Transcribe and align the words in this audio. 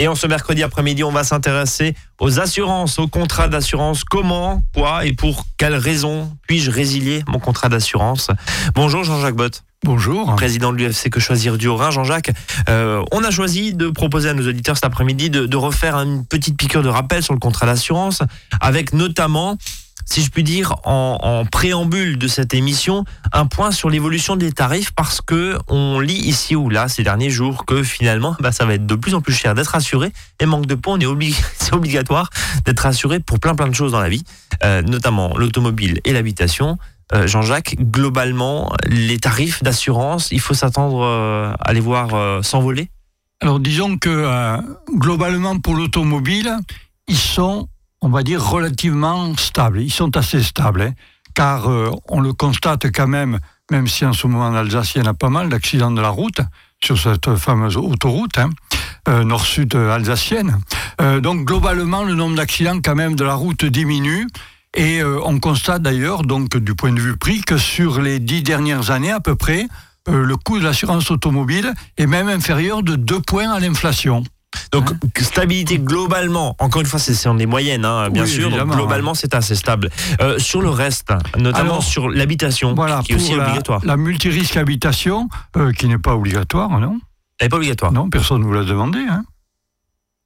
Et 0.00 0.08
en 0.08 0.14
ce 0.14 0.26
mercredi 0.26 0.62
après-midi, 0.62 1.04
on 1.04 1.12
va 1.12 1.24
s'intéresser 1.24 1.94
aux 2.20 2.40
assurances, 2.40 2.98
aux 2.98 3.06
contrats 3.06 3.48
d'assurance. 3.48 4.02
Comment, 4.02 4.62
quoi 4.74 5.04
et 5.04 5.12
pour 5.12 5.44
quelles 5.58 5.74
raisons 5.74 6.34
puis-je 6.48 6.70
résilier 6.70 7.22
mon 7.28 7.38
contrat 7.38 7.68
d'assurance? 7.68 8.28
Bonjour 8.74 9.04
Jean-Jacques 9.04 9.36
Bott. 9.36 9.62
Bonjour. 9.84 10.34
Président 10.36 10.72
de 10.72 10.78
l'UFC 10.78 11.10
Que 11.10 11.20
Choisir 11.20 11.58
du 11.58 11.68
Haut-Rhin, 11.68 11.90
Jean-Jacques. 11.90 12.30
Euh, 12.70 13.04
on 13.12 13.22
a 13.24 13.30
choisi 13.30 13.74
de 13.74 13.90
proposer 13.90 14.30
à 14.30 14.32
nos 14.32 14.48
auditeurs 14.48 14.76
cet 14.76 14.86
après-midi 14.86 15.28
de, 15.28 15.44
de 15.44 15.56
refaire 15.58 15.96
une 15.96 16.24
petite 16.24 16.56
piqûre 16.56 16.82
de 16.82 16.88
rappel 16.88 17.22
sur 17.22 17.34
le 17.34 17.38
contrat 17.38 17.66
d'assurance, 17.66 18.22
avec 18.62 18.94
notamment 18.94 19.58
si 20.10 20.22
je 20.22 20.30
puis 20.30 20.42
dire, 20.42 20.74
en, 20.84 21.44
préambule 21.50 22.18
de 22.18 22.26
cette 22.26 22.52
émission, 22.52 23.04
un 23.32 23.46
point 23.46 23.70
sur 23.70 23.88
l'évolution 23.88 24.34
des 24.34 24.50
tarifs 24.50 24.90
parce 24.90 25.20
que 25.20 25.56
on 25.68 26.00
lit 26.00 26.18
ici 26.18 26.56
ou 26.56 26.68
là 26.68 26.88
ces 26.88 27.04
derniers 27.04 27.30
jours 27.30 27.64
que 27.64 27.84
finalement, 27.84 28.36
bah, 28.40 28.50
ça 28.50 28.64
va 28.64 28.74
être 28.74 28.86
de 28.86 28.94
plus 28.96 29.14
en 29.14 29.20
plus 29.20 29.32
cher 29.32 29.54
d'être 29.54 29.76
assuré. 29.76 30.12
Et 30.40 30.46
manque 30.46 30.66
de 30.66 30.74
peau, 30.74 30.92
on 30.92 30.98
est 30.98 31.32
c'est 31.58 31.72
obligatoire 31.72 32.28
d'être 32.64 32.86
assuré 32.86 33.20
pour 33.20 33.38
plein 33.38 33.54
plein 33.54 33.68
de 33.68 33.74
choses 33.74 33.92
dans 33.92 34.00
la 34.00 34.08
vie, 34.08 34.24
euh, 34.64 34.82
notamment 34.82 35.36
l'automobile 35.36 36.00
et 36.04 36.12
l'habitation. 36.12 36.76
Euh, 37.12 37.28
Jean-Jacques, 37.28 37.76
globalement, 37.78 38.72
les 38.86 39.18
tarifs 39.18 39.62
d'assurance, 39.62 40.30
il 40.32 40.40
faut 40.40 40.54
s'attendre 40.54 41.02
euh, 41.04 41.52
à 41.60 41.72
les 41.72 41.80
voir 41.80 42.44
s'envoler? 42.44 42.90
Alors 43.40 43.60
disons 43.60 43.96
que 43.96 44.58
globalement 44.92 45.58
pour 45.58 45.74
l'automobile, 45.74 46.56
ils 47.08 47.16
sont 47.16 47.68
on 48.02 48.08
va 48.08 48.22
dire, 48.22 48.42
relativement 48.42 49.36
stables. 49.36 49.80
Ils 49.80 49.92
sont 49.92 50.16
assez 50.16 50.42
stables, 50.42 50.82
hein, 50.82 50.92
car 51.34 51.68
euh, 51.68 51.90
on 52.08 52.20
le 52.20 52.32
constate 52.32 52.86
quand 52.92 53.06
même, 53.06 53.38
même 53.70 53.86
si 53.86 54.04
en 54.04 54.12
ce 54.12 54.26
moment 54.26 54.46
en 54.46 54.54
Alsace, 54.54 54.94
il 54.94 55.02
y 55.02 55.06
en 55.06 55.10
a 55.10 55.14
pas 55.14 55.28
mal 55.28 55.48
d'accidents 55.48 55.90
de 55.90 56.00
la 56.00 56.08
route, 56.08 56.40
sur 56.82 56.98
cette 56.98 57.36
fameuse 57.36 57.76
autoroute, 57.76 58.38
hein, 58.38 58.50
euh, 59.08 59.22
nord-sud 59.22 59.74
alsacienne. 59.74 60.58
Euh, 61.00 61.20
donc 61.20 61.44
globalement, 61.44 62.04
le 62.04 62.14
nombre 62.14 62.36
d'accidents 62.36 62.80
quand 62.82 62.94
même 62.94 63.16
de 63.16 63.24
la 63.24 63.34
route 63.34 63.64
diminue. 63.64 64.26
Et 64.76 65.02
on 65.02 65.40
constate 65.40 65.82
d'ailleurs, 65.82 66.22
donc 66.22 66.56
du 66.56 66.76
point 66.76 66.92
de 66.92 67.00
vue 67.00 67.16
prix, 67.16 67.40
que 67.40 67.58
sur 67.58 68.00
les 68.00 68.20
dix 68.20 68.44
dernières 68.44 68.92
années 68.92 69.10
à 69.10 69.18
peu 69.18 69.34
près, 69.34 69.66
le 70.06 70.36
coût 70.36 70.60
de 70.60 70.64
l'assurance 70.64 71.10
automobile 71.10 71.74
est 71.98 72.06
même 72.06 72.28
inférieur 72.28 72.84
de 72.84 72.94
deux 72.94 73.18
points 73.18 73.50
à 73.50 73.58
l'inflation. 73.58 74.22
Donc 74.72 74.90
stabilité 75.20 75.78
globalement, 75.78 76.56
encore 76.58 76.80
une 76.80 76.86
fois 76.86 76.98
c'est 76.98 77.28
en 77.28 77.34
des 77.34 77.46
moyennes 77.46 77.84
hein, 77.84 78.10
bien 78.10 78.26
sûr, 78.26 78.50
globalement 78.66 79.14
c'est 79.14 79.34
assez 79.34 79.54
stable. 79.54 79.90
Euh, 80.20 80.38
sur 80.38 80.62
le 80.62 80.70
reste, 80.70 81.12
notamment 81.38 81.80
sur 81.80 82.08
l'habitation, 82.08 82.74
qui 83.04 83.12
est 83.12 83.16
aussi 83.16 83.34
obligatoire. 83.34 83.80
La 83.84 83.96
multirisque 83.96 84.56
habitation, 84.56 85.28
euh, 85.56 85.72
qui 85.72 85.88
n'est 85.88 85.98
pas 85.98 86.14
obligatoire, 86.14 86.78
non? 86.80 87.00
Elle 87.38 87.46
n'est 87.46 87.48
pas 87.48 87.56
obligatoire. 87.56 87.92
Non, 87.92 88.10
personne 88.10 88.40
ne 88.40 88.44
vous 88.44 88.52
l'a 88.52 88.64
demandé. 88.64 88.98
Hein 88.98 89.24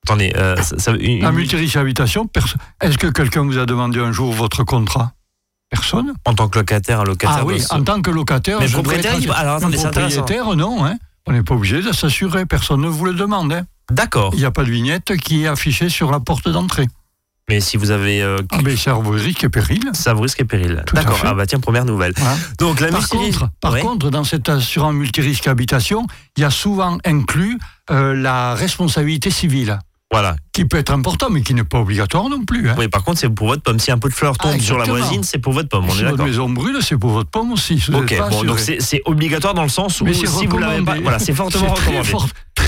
Attendez, 0.04 0.32
euh, 0.36 0.56
la 1.20 1.32
multirisque 1.32 1.76
habitation, 1.76 2.28
est-ce 2.82 2.98
que 2.98 3.06
quelqu'un 3.06 3.42
vous 3.42 3.58
a 3.58 3.66
demandé 3.66 4.00
un 4.00 4.12
jour 4.12 4.32
votre 4.32 4.64
contrat? 4.64 5.12
Personne? 5.70 6.12
En 6.26 6.34
tant 6.34 6.48
que 6.48 6.58
locataire, 6.58 7.00
un 7.00 7.04
locataire. 7.04 7.38
Ah 7.40 7.44
oui, 7.46 7.62
en 7.70 7.82
tant 7.82 8.02
que 8.02 8.10
locataire. 8.10 8.60
Mais 8.60 8.68
propriétaire, 8.68 9.16
alors 9.34 9.56
attendez, 9.56 9.78
propriétaire, 9.78 10.54
non. 10.56 10.84
Hein 10.84 10.98
on 11.26 11.32
n'est 11.32 11.42
pas 11.42 11.54
obligé 11.54 11.80
de 11.80 11.92
s'assurer, 11.92 12.44
personne 12.46 12.82
ne 12.82 12.88
vous 12.88 13.06
le 13.06 13.14
demande. 13.14 13.52
Hein 13.52 13.64
D'accord. 13.90 14.30
Il 14.34 14.40
n'y 14.40 14.44
a 14.44 14.50
pas 14.50 14.64
de 14.64 14.70
vignette 14.70 15.16
qui 15.16 15.44
est 15.44 15.46
affichée 15.46 15.88
sur 15.88 16.10
la 16.10 16.20
porte 16.20 16.48
d'entrée. 16.48 16.88
Mais 17.48 17.60
si 17.60 17.76
vous 17.76 17.90
avez. 17.90 18.22
Euh, 18.22 18.38
ah, 18.52 18.58
mais 18.64 18.74
ça 18.74 18.94
vous 18.94 19.10
risque 19.10 19.44
et 19.44 19.48
péril. 19.50 19.90
Ça 19.92 20.14
vous 20.14 20.22
risque 20.22 20.40
et 20.40 20.44
péril. 20.44 20.82
D'accord. 20.94 21.20
Ah, 21.24 21.34
bah 21.34 21.44
tiens, 21.46 21.60
première 21.60 21.84
nouvelle. 21.84 22.14
Donc, 22.58 22.80
la 22.80 22.88
par 22.88 23.06
contre, 23.08 23.50
par 23.60 23.78
contre, 23.78 24.10
dans 24.10 24.24
cette 24.24 24.48
assurance 24.48 24.94
multirisque 24.94 25.46
habitation, 25.46 26.06
il 26.36 26.40
y 26.40 26.44
a 26.44 26.50
souvent 26.50 26.98
inclus 27.04 27.58
euh, 27.90 28.14
la 28.14 28.54
responsabilité 28.54 29.30
civile. 29.30 29.78
Voilà. 30.10 30.36
Qui 30.52 30.64
peut 30.64 30.76
être 30.76 30.92
important, 30.92 31.28
mais 31.28 31.42
qui 31.42 31.54
n'est 31.54 31.64
pas 31.64 31.80
obligatoire 31.80 32.28
non 32.28 32.44
plus. 32.44 32.70
Hein. 32.70 32.76
Oui, 32.78 32.88
par 32.88 33.02
contre, 33.02 33.18
c'est 33.18 33.28
pour 33.28 33.48
votre 33.48 33.62
pomme. 33.62 33.80
Si 33.80 33.90
un 33.90 33.98
peu 33.98 34.08
de 34.08 34.14
fleurs 34.14 34.38
tombe 34.38 34.52
ah, 34.54 34.60
sur 34.60 34.78
la 34.78 34.84
voisine, 34.84 35.24
c'est 35.24 35.38
pour 35.38 35.52
votre 35.52 35.68
pomme. 35.68 35.90
si 35.90 36.04
votre 36.04 36.24
maison 36.24 36.48
brûle, 36.48 36.78
c'est 36.80 36.96
pour 36.96 37.10
votre 37.10 37.30
pomme 37.30 37.52
aussi. 37.52 37.82
Ok, 37.92 38.16
bon, 38.30 38.44
donc 38.44 38.58
c'est 38.58 39.02
obligatoire 39.04 39.52
dans 39.52 39.64
le 39.64 39.68
sens 39.68 40.00
où 40.00 40.12
si 40.14 40.46
vous 40.46 40.58
l'avez 40.58 40.82
pas, 40.82 40.96
voilà, 41.00 41.18
c'est 41.18 41.34
fortement 41.34 41.74
recommandé. 41.74 42.10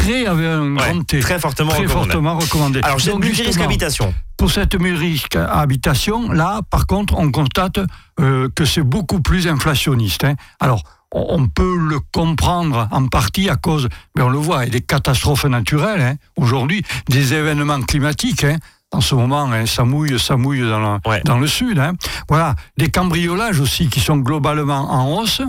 Très, 0.02 0.26
avec 0.26 0.46
un 0.46 0.74
grand 0.74 1.02
T. 1.04 1.20
Très 1.20 1.38
fortement 1.38 1.70
très 1.70 1.82
recommandé. 1.82 2.10
Fortement 2.10 2.38
recommandé. 2.38 2.80
Alors, 2.82 3.00
c'est 3.00 3.14
multirisque 3.16 3.60
habitation. 3.60 4.14
Pour 4.36 4.50
cette 4.50 4.74
multirisque 4.78 5.36
habitation, 5.36 6.30
là, 6.30 6.60
par 6.70 6.86
contre, 6.86 7.14
on 7.16 7.30
constate 7.30 7.80
euh, 8.20 8.48
que 8.54 8.64
c'est 8.64 8.82
beaucoup 8.82 9.20
plus 9.20 9.48
inflationniste. 9.48 10.24
Hein. 10.24 10.34
Alors, 10.60 10.82
on 11.12 11.48
peut 11.48 11.76
le 11.78 11.98
comprendre 12.12 12.88
en 12.90 13.06
partie 13.06 13.48
à 13.48 13.56
cause, 13.56 13.88
mais 14.16 14.22
on 14.22 14.28
le 14.28 14.38
voit, 14.38 14.66
des 14.66 14.80
catastrophes 14.80 15.44
naturelles 15.44 16.02
hein, 16.02 16.14
aujourd'hui, 16.36 16.82
des 17.08 17.34
événements 17.34 17.80
climatiques. 17.82 18.44
Hein, 18.44 18.56
en 18.92 19.00
ce 19.00 19.14
moment, 19.14 19.50
hein, 19.52 19.66
ça 19.66 19.84
mouille, 19.84 20.19
ça 20.19 20.36
mouille 20.36 20.60
dans, 20.60 21.00
dans 21.24 21.38
le 21.38 21.47
sud. 21.47 21.82
Voilà, 22.28 22.54
des 22.76 22.91
cambriolages 22.91 23.60
aussi 23.60 23.88
qui 23.88 24.00
sont 24.00 24.19
globalement 24.19 24.92
en 24.92 25.19
hausse. 25.19 25.42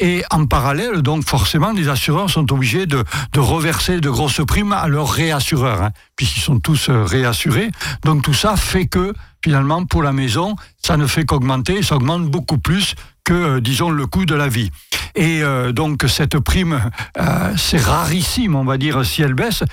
Et 0.00 0.22
en 0.30 0.46
parallèle, 0.46 1.02
donc 1.02 1.24
forcément, 1.24 1.72
les 1.72 1.88
assureurs 1.88 2.30
sont 2.30 2.50
obligés 2.52 2.86
de, 2.86 3.04
de 3.32 3.40
reverser 3.40 4.00
de 4.00 4.10
grosses 4.10 4.40
primes 4.46 4.72
à 4.72 4.88
leurs 4.88 5.10
réassureurs, 5.10 5.90
puisqu'ils 6.16 6.40
sont 6.40 6.58
tous 6.58 6.88
euh, 6.88 7.04
réassurés. 7.04 7.70
Donc 8.04 8.22
tout 8.22 8.34
ça 8.34 8.56
fait 8.56 8.86
que 8.86 9.12
finalement, 9.44 9.84
pour 9.84 10.02
la 10.02 10.12
maison, 10.12 10.56
ça 10.82 10.96
ne 10.96 11.06
fait 11.06 11.24
qu'augmenter, 11.24 11.82
ça 11.82 11.96
augmente 11.96 12.26
beaucoup 12.30 12.58
plus 12.58 12.94
que, 13.24 13.32
euh, 13.32 13.60
disons, 13.60 13.90
le 13.90 14.06
coût 14.06 14.24
de 14.24 14.34
la 14.34 14.48
vie. 14.48 14.70
Et 15.14 15.42
euh, 15.42 15.72
donc 15.72 16.04
cette 16.08 16.38
prime, 16.38 16.90
euh, 17.18 17.52
c'est 17.56 17.80
rarissime, 17.80 18.56
on 18.56 18.64
va 18.64 18.78
dire, 18.78 19.04
si 19.04 19.22
elle 19.22 19.34
baisse. 19.34 19.64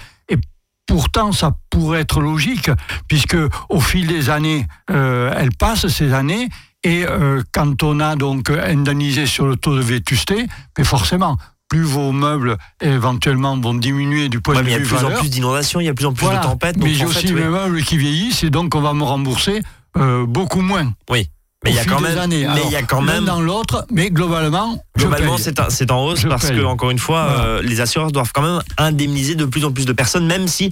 Pourtant, 0.87 1.31
ça 1.31 1.51
pourrait 1.69 1.99
être 2.01 2.21
logique, 2.21 2.71
puisque 3.07 3.37
au 3.69 3.79
fil 3.79 4.07
des 4.07 4.29
années, 4.29 4.65
euh, 4.89 5.33
elle 5.37 5.51
passe 5.51 5.87
ces 5.87 6.13
années. 6.13 6.49
Et 6.83 7.05
quand 7.51 7.83
on 7.83 7.99
a 7.99 8.15
donc 8.15 8.49
indemnisé 8.49 9.25
sur 9.25 9.45
le 9.45 9.57
taux 9.57 9.75
de 9.75 9.81
vétusté, 9.81 10.47
mais 10.77 10.85
forcément, 10.85 11.37
plus 11.67 11.81
vos 11.81 12.13
meubles 12.13 12.55
éventuellement 12.81 13.59
vont 13.59 13.73
diminuer 13.73 14.29
du 14.29 14.39
point 14.39 14.55
de 14.55 14.61
vue 14.61 14.71
valeur. 14.71 14.79
Il 14.79 14.85
y 14.85 14.95
a 14.95 14.99
de 14.99 15.05
plus 15.05 15.15
en 15.15 15.19
plus 15.19 15.29
d'inondations, 15.29 15.79
il 15.81 15.85
y 15.85 15.89
a 15.89 15.91
de 15.91 15.97
plus 15.97 16.05
en 16.05 16.13
plus 16.13 16.27
de 16.27 16.41
tempêtes. 16.41 16.77
Mais 16.77 16.93
j'ai 16.93 17.05
aussi 17.05 17.33
mes 17.33 17.43
meubles 17.43 17.83
qui 17.83 17.97
vieillissent 17.97 18.43
et 18.43 18.49
donc 18.49 18.73
on 18.73 18.79
va 18.79 18.93
me 18.93 19.03
rembourser 19.03 19.61
beaucoup 19.95 20.61
moins. 20.61 20.93
Oui. 21.09 21.29
Mais 21.63 21.71
il 21.71 21.75
y 21.75 21.79
a 21.79 21.85
quand 21.85 21.99
même, 21.99 22.19
mais 22.29 22.61
il 22.65 22.71
y 22.71 22.75
a 22.75 22.83
quand 22.83 23.01
même 23.01 23.25
dans 23.25 23.41
l'autre, 23.41 23.87
mais 23.91 24.11
globalement, 24.11 24.77
globalement 24.95 25.37
c'est 25.37 25.91
en 25.91 26.05
hausse 26.05 26.23
parce 26.29 26.51
que 26.51 26.63
encore 26.63 26.91
une 26.91 26.99
fois, 26.99 27.29
euh, 27.39 27.61
les 27.63 27.81
assureurs 27.81 28.11
doivent 28.11 28.31
quand 28.31 28.43
même 28.43 28.61
indemniser 28.77 29.33
de 29.33 29.43
plus 29.45 29.65
en 29.65 29.71
plus 29.71 29.87
de 29.87 29.93
personnes, 29.93 30.27
même 30.27 30.47
si 30.47 30.71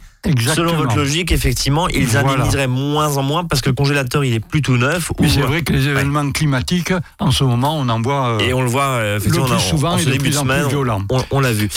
selon 0.54 0.76
votre 0.76 0.96
logique, 0.96 1.32
effectivement, 1.32 1.88
ils 1.90 2.18
indemniseraient 2.18 2.68
moins 2.68 3.18
en 3.18 3.24
moins 3.24 3.46
parce 3.46 3.62
que 3.62 3.70
le 3.70 3.76
congélateur 3.76 4.24
il 4.24 4.36
est 4.36 4.40
plus 4.40 4.62
tout 4.62 4.78
neuf. 4.78 5.12
Mais 5.20 5.28
c'est 5.28 5.42
vrai 5.42 5.64
que 5.64 5.74
les 5.74 5.88
événements 5.88 6.32
climatiques, 6.32 6.94
en 7.20 7.32
ce 7.32 7.44
moment, 7.44 7.78
on 7.80 7.90
en 7.90 8.02
voit. 8.02 8.36
Euh, 8.36 8.40
et 8.40 8.54
on 8.54 8.62
le 8.62 8.70
voit 8.70 8.84
euh, 8.84 9.18
effectivement, 9.18 9.48
le 9.48 9.56
plus 9.56 9.64
souvent 9.64 9.98
et 9.98 10.06
de 10.06 10.18
plus 10.18 10.38
en 10.38 10.46
plus 10.46 10.68
violent. 10.68 11.02
On, 11.32 11.40
l'a 11.40 11.52
vu. 11.52 11.68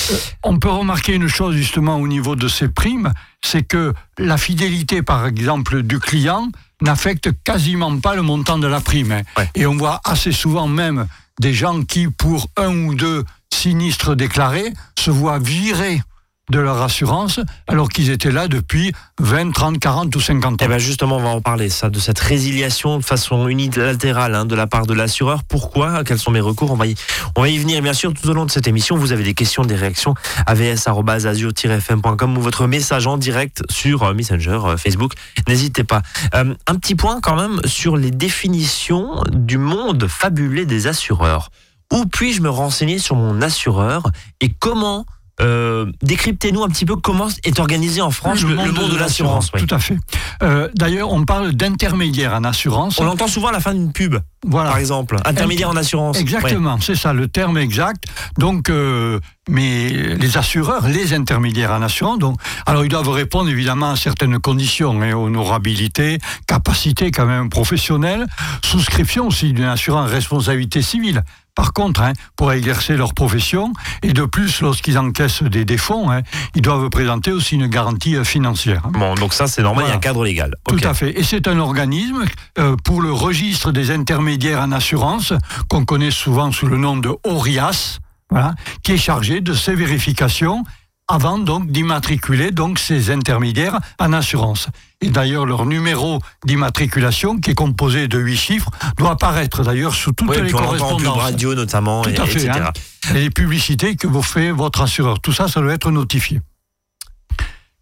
on 0.45 0.59
peut 0.59 0.69
remarquer 0.69 1.15
une 1.15 1.29
chose 1.29 1.57
justement 1.57 1.97
au 1.97 2.07
niveau 2.07 2.37
de 2.37 2.47
ces 2.47 2.69
primes, 2.69 3.13
c'est 3.45 3.63
que 3.63 3.95
la 4.19 4.37
fidélité, 4.37 5.03
par 5.03 5.27
exemple, 5.27 5.83
du 5.83 5.99
client 5.99 6.49
n'affecte 6.83 7.31
quasiment 7.45 7.99
pas 7.99 8.15
le 8.15 8.23
montant 8.23 8.59
de 8.59 8.67
la 8.67 8.81
prime. 8.81 9.13
Hein. 9.13 9.45
Et 9.55 9.67
on 9.67 9.77
voit 9.77 10.01
assez 10.05 10.33
souvent 10.33 10.69
même 10.69 11.07
des 11.41 11.53
gens 11.53 11.83
qui, 11.83 12.09
pour 12.09 12.49
un 12.57 12.75
ou 12.75 12.95
deux 12.95 13.25
sinistres 13.53 14.17
déclarés, 14.17 14.73
se 14.99 15.11
voient 15.11 15.39
virer 15.39 16.03
de 16.51 16.59
leur 16.59 16.81
assurance, 16.83 17.41
alors 17.67 17.89
qu'ils 17.89 18.11
étaient 18.11 18.31
là 18.31 18.49
depuis 18.49 18.93
20, 19.21 19.53
30, 19.53 19.79
40 19.79 20.17
ou 20.17 20.21
50 20.21 20.53
ans. 20.53 20.57
Eh 20.65 20.69
bien 20.69 20.79
justement, 20.79 21.17
on 21.17 21.23
va 21.23 21.29
en 21.29 21.41
parler, 21.41 21.69
ça, 21.69 21.91
de 21.91 21.99
cette 21.99 22.19
résiliation 22.19 22.99
de 22.99 23.05
façon 23.05 23.49
unilatérale 23.49 24.35
hein, 24.35 24.45
de 24.45 24.55
la 24.55 24.67
part 24.67 24.87
de 24.87 24.95
l'assureur. 24.95 25.45
Pourquoi? 25.45 26.05
Quels 26.05 26.19
sont 26.19 26.31
mes 26.31 26.41
recours? 26.41 26.71
On 26.71 26.77
va, 26.77 26.87
y, 26.87 26.95
on 27.37 27.43
va 27.43 27.49
y 27.49 27.59
venir, 27.59 27.83
bien 27.83 27.93
sûr, 27.93 28.15
tout 28.15 28.29
au 28.29 28.33
long 28.33 28.47
de 28.47 28.51
cette 28.51 28.67
émission. 28.67 28.97
Vous 28.97 29.13
avez 29.13 29.25
des 29.25 29.35
questions, 29.35 29.65
des 29.65 29.77
réactions, 29.77 30.15
avs.azur-fm.com 30.47 32.39
ou 32.39 32.41
votre 32.41 32.67
message 32.67 33.07
en 33.07 33.17
direct 33.17 33.63
sur 33.71 34.03
euh, 34.03 34.15
Messenger, 34.15 34.61
euh, 34.65 34.77
Facebook. 34.77 35.13
N'hésitez 35.47 35.85
pas. 35.85 36.03
Euh, 36.35 36.55
un 36.67 36.75
petit 36.75 36.95
point 36.95 37.21
quand 37.21 37.37
même 37.37 37.61
sur 37.65 37.97
les 37.97 38.11
définitions 38.11 39.23
du 39.33 39.59
monde 39.59 40.07
fabulé 40.09 40.67
des 40.67 40.87
assureurs. 40.87 41.51
Où 41.93 42.05
puis-je 42.05 42.43
me 42.43 42.51
renseigner 42.51 42.99
sur 42.99 43.17
mon 43.17 43.41
assureur 43.41 44.03
et 44.41 44.51
comment 44.51 45.07
euh, 45.41 45.87
décryptez-nous 46.03 46.65
un 46.65 46.69
petit 46.69 46.85
peu 46.85 46.97
comment 46.97 47.29
est 47.45 47.61
organisé 47.61 48.01
en 48.01 48.11
France 48.11 48.43
le, 48.43 48.55
monde, 48.55 48.91
de, 48.91 48.99
l'assurance. 48.99 49.51
Tout 49.53 49.73
à 49.73 49.79
fait. 49.79 49.97
Euh, 50.43 50.69
d'ailleurs, 50.75 51.13
on 51.13 51.25
parle 51.25 51.53
d'intermédiaire 51.53 52.35
en 52.35 52.45
assurance. 52.45 52.99
On 52.99 53.05
l'entend 53.05 53.29
souvent 53.29 53.49
à 53.49 53.53
la 53.53 53.61
fin 53.61 53.73
d'une 53.73 53.93
pub, 53.93 54.17
voilà. 54.45 54.71
par 54.71 54.79
exemple. 54.79 55.17
Intermédiaire 55.25 55.71
en 55.71 55.77
assurance. 55.77 56.19
Exactement, 56.19 56.79
c'est 56.81 56.97
ça 56.97 57.13
le 57.13 57.29
terme 57.29 57.59
exact. 57.59 58.05
Donc, 58.37 58.69
euh, 58.69 59.21
mais 59.49 59.89
les 59.89 60.37
assureurs, 60.37 60.89
les 60.89 61.15
intermédiaires 61.15 61.73
en 61.73 61.83
assurance, 61.83 62.19
donc, 62.19 62.39
alors 62.67 62.85
ils 62.85 62.91
doivent 62.91 63.09
répondre 63.09 63.49
évidemment 63.49 63.91
à 63.91 63.97
certaines 63.97 64.39
conditions, 64.39 65.01
hein, 65.01 65.13
honorabilité, 65.15 66.19
capacité 66.47 67.11
quand 67.11 67.27
même 67.27 67.49
professionnelle, 67.49 68.27
souscription 68.65 69.29
aussi 69.29 69.53
d'une 69.53 69.65
assurance 69.65 70.11
responsabilité 70.11 70.83
civile 70.83 71.23
par 71.59 71.73
contre, 71.73 72.03
hein, 72.03 72.13
pour 72.37 72.53
exercer 72.53 72.97
leur 72.97 73.15
profession. 73.15 73.73
Et 74.05 74.13
de 74.13 74.25
plus, 74.25 74.61
lorsqu'ils 74.61 74.97
encaissent 74.97 75.43
des, 75.43 75.65
des 75.65 75.77
fonds, 75.77 76.09
hein, 76.09 76.23
ils 76.55 76.63
doivent 76.63 76.89
présenter 76.89 77.33
aussi 77.33 77.57
une 77.57 77.67
garantie 77.67 78.15
euh, 78.15 78.23
financière. 78.23 78.83
hein. 78.87 78.93
Bon, 78.93 79.17
donc 79.17 79.35
ça, 79.35 79.49
c'est 79.49 79.63
normal, 79.63 79.87
il 79.87 79.89
y 79.89 79.91
a 79.91 79.97
un 79.97 79.99
cadre 79.99 80.25
légal. 80.25 80.55
Tout 80.69 80.79
à 80.85 80.95
fait. 80.95 81.19
Et 81.19 81.25
c'est 81.25 81.49
un 81.49 81.59
organisme 81.59 82.25
euh, 82.61 82.77
pour 82.85 83.03
le 83.03 83.13
registre 83.13 83.73
des 83.73 83.91
intermédiaires 83.91 84.61
en 84.61 84.71
assurance, 84.71 85.33
qu'on 85.69 85.85
connaît 85.85 86.13
souvent 86.13 86.53
sous 86.53 86.69
le 86.69 86.77
nom 86.77 86.97
de 86.97 87.11
ORIAS, 87.25 87.99
voilà, 88.31 88.55
qui 88.85 88.93
est 88.93 88.97
chargé 88.97 89.41
de 89.41 89.53
ces 89.53 89.75
vérifications 89.75 90.63
avant 91.09 91.39
donc 91.39 91.73
d'immatriculer 91.73 92.53
donc 92.53 92.79
ces 92.79 93.11
intermédiaires 93.11 93.81
en 93.99 94.13
assurance. 94.13 94.69
Et 95.01 95.11
d'ailleurs, 95.11 95.47
leur 95.47 95.65
numéro 95.65 96.19
d'immatriculation, 96.45 97.39
qui 97.39 97.53
est 97.53 97.55
composé 97.55 98.09
de 98.09 98.19
huit 98.19 98.37
chiffres, 98.37 98.71
doit 98.97 99.13
apparaître 99.13 99.63
d'ailleurs 99.63 99.95
sous 99.95 100.11
toutes 100.13 100.29
Oui, 100.31 100.37
les 100.37 100.43
pub 100.49 100.53
correspondances. 100.57 101.19
radio 101.23 101.55
notamment, 101.55 102.03
Tout 102.03 102.11
et- 102.11 102.19
à 102.19 102.27
fait, 102.27 102.43
etc. 102.45 102.51
hein. 102.67 102.73
Et 103.15 103.21
les 103.21 103.31
publicités 103.31 103.95
que 103.95 104.09
vous 104.09 104.23
fait 104.23 104.51
votre 104.51 104.81
assureur. 104.81 105.21
Tout 105.21 105.33
ça, 105.33 105.47
ça 105.47 105.61
doit 105.61 105.73
être 105.73 105.93
notifié. 105.93 106.41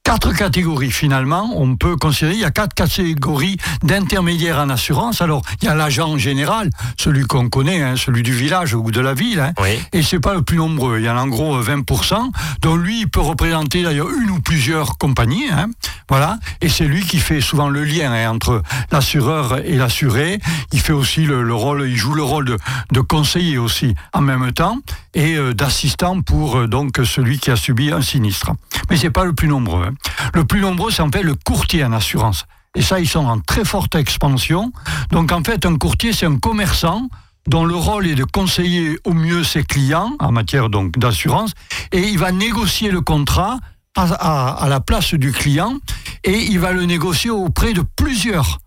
Quatre 0.07 0.33
catégories 0.35 0.93
finalement, 0.93 1.51
on 1.57 1.75
peut 1.75 1.97
considérer, 1.97 2.35
il 2.35 2.41
y 2.41 2.45
a 2.45 2.53
quatre 2.53 2.75
catégories 2.75 3.57
d'intermédiaires 3.83 4.61
en 4.61 4.71
assurance. 4.71 5.21
Alors, 5.21 5.43
il 5.61 5.65
y 5.65 5.69
a 5.69 5.75
l'agent 5.75 6.17
général, 6.17 6.71
celui 6.97 7.25
qu'on 7.25 7.49
connaît, 7.49 7.83
hein, 7.83 7.95
celui 7.97 8.23
du 8.23 8.33
village 8.33 8.73
ou 8.75 8.93
de 8.93 9.01
la 9.01 9.15
ville, 9.15 9.41
hein, 9.41 9.53
Oui. 9.61 9.81
et 9.93 10.05
c'est 10.05 10.21
pas 10.21 10.35
le 10.35 10.43
plus 10.43 10.59
nombreux. 10.59 11.01
Il 11.01 11.05
y 11.05 11.11
en 11.11 11.17
a 11.17 11.21
en 11.23 11.27
gros 11.27 11.61
20%, 11.61 12.31
dont 12.63 12.77
lui, 12.77 13.01
il 13.01 13.09
peut 13.09 13.21
représenter 13.21 13.83
d'ailleurs 13.83 14.09
une 14.09 14.31
ou 14.31 14.41
plusieurs 14.41 14.97
compagnies. 14.97 15.49
hein. 15.51 15.67
voilà. 16.09 16.39
Et 16.61 16.69
c'est 16.69 16.85
lui 16.87 17.03
qui 17.05 17.19
fait 17.19 17.41
souvent 17.41 17.69
le 17.69 17.83
lien 17.83 18.13
hein, 18.13 18.31
entre 18.31 18.63
l'assureur 18.93 19.59
et 19.65 19.75
l'assuré. 19.75 20.39
Il 20.73 20.81
fait 20.81 20.93
aussi 20.93 21.25
le, 21.25 21.43
le 21.43 21.55
rôle, 21.55 21.85
il 21.89 21.97
joue 21.97 22.15
le 22.15 22.23
rôle 22.23 22.45
de, 22.45 22.57
de 22.93 23.01
conseiller 23.01 23.59
aussi 23.59 23.97
en 24.13 24.21
même 24.21 24.53
temps 24.53 24.79
et 25.17 25.35
euh, 25.37 25.55
d'assistant 25.55 26.21
pour 26.21 26.57
euh, 26.59 26.67
donc 26.69 27.01
celui 27.05 27.39
qui 27.39 27.51
a 27.51 27.57
subi 27.57 27.91
un 27.91 28.03
sinistre. 28.03 28.53
Mais 28.91 28.97
c'est 28.97 29.11
pas 29.11 29.25
le 29.25 29.33
plus 29.33 29.49
nombreux. 29.49 29.87
hein. 29.87 29.95
Le 30.35 30.45
plus 30.45 30.61
nombreux, 30.61 30.91
c'est 30.93 31.03
en 31.03 31.11
fait 31.11 31.23
le 31.23 31.35
courtier 31.35 31.83
en 31.85 31.93
assurance. 31.93 32.45
Et 32.77 32.83
ça, 32.83 33.01
ils 33.01 33.09
sont 33.09 33.25
en 33.25 33.41
très 33.41 33.65
forte 33.65 33.95
expansion. 33.95 34.71
Donc 35.11 35.33
en 35.33 35.43
fait, 35.43 35.65
un 35.65 35.77
courtier, 35.77 36.13
c'est 36.13 36.27
un 36.27 36.37
commerçant 36.39 37.09
dont 37.49 37.65
le 37.65 37.75
rôle 37.75 38.07
est 38.07 38.15
de 38.17 38.25
conseiller 38.25 38.99
au 39.05 39.13
mieux 39.15 39.43
ses 39.45 39.63
clients 39.65 40.13
en 40.19 40.33
matière 40.33 40.69
donc 40.69 40.99
d'assurance, 40.99 41.53
et 41.93 42.01
il 42.09 42.19
va 42.19 42.33
négocier 42.33 42.91
le 42.91 43.01
contrat 43.01 43.59
à, 43.97 44.03
à- 44.03 44.65
à 44.65 44.69
la 44.69 44.81
place 44.81 45.15
du 45.15 45.33
client, 45.33 45.75
et 46.25 46.39
il 46.43 46.59
va 46.59 46.73
le 46.73 46.85
négocier 46.85 47.31
auprès 47.31 47.73
de 47.73 47.83
plusieurs 47.83 48.59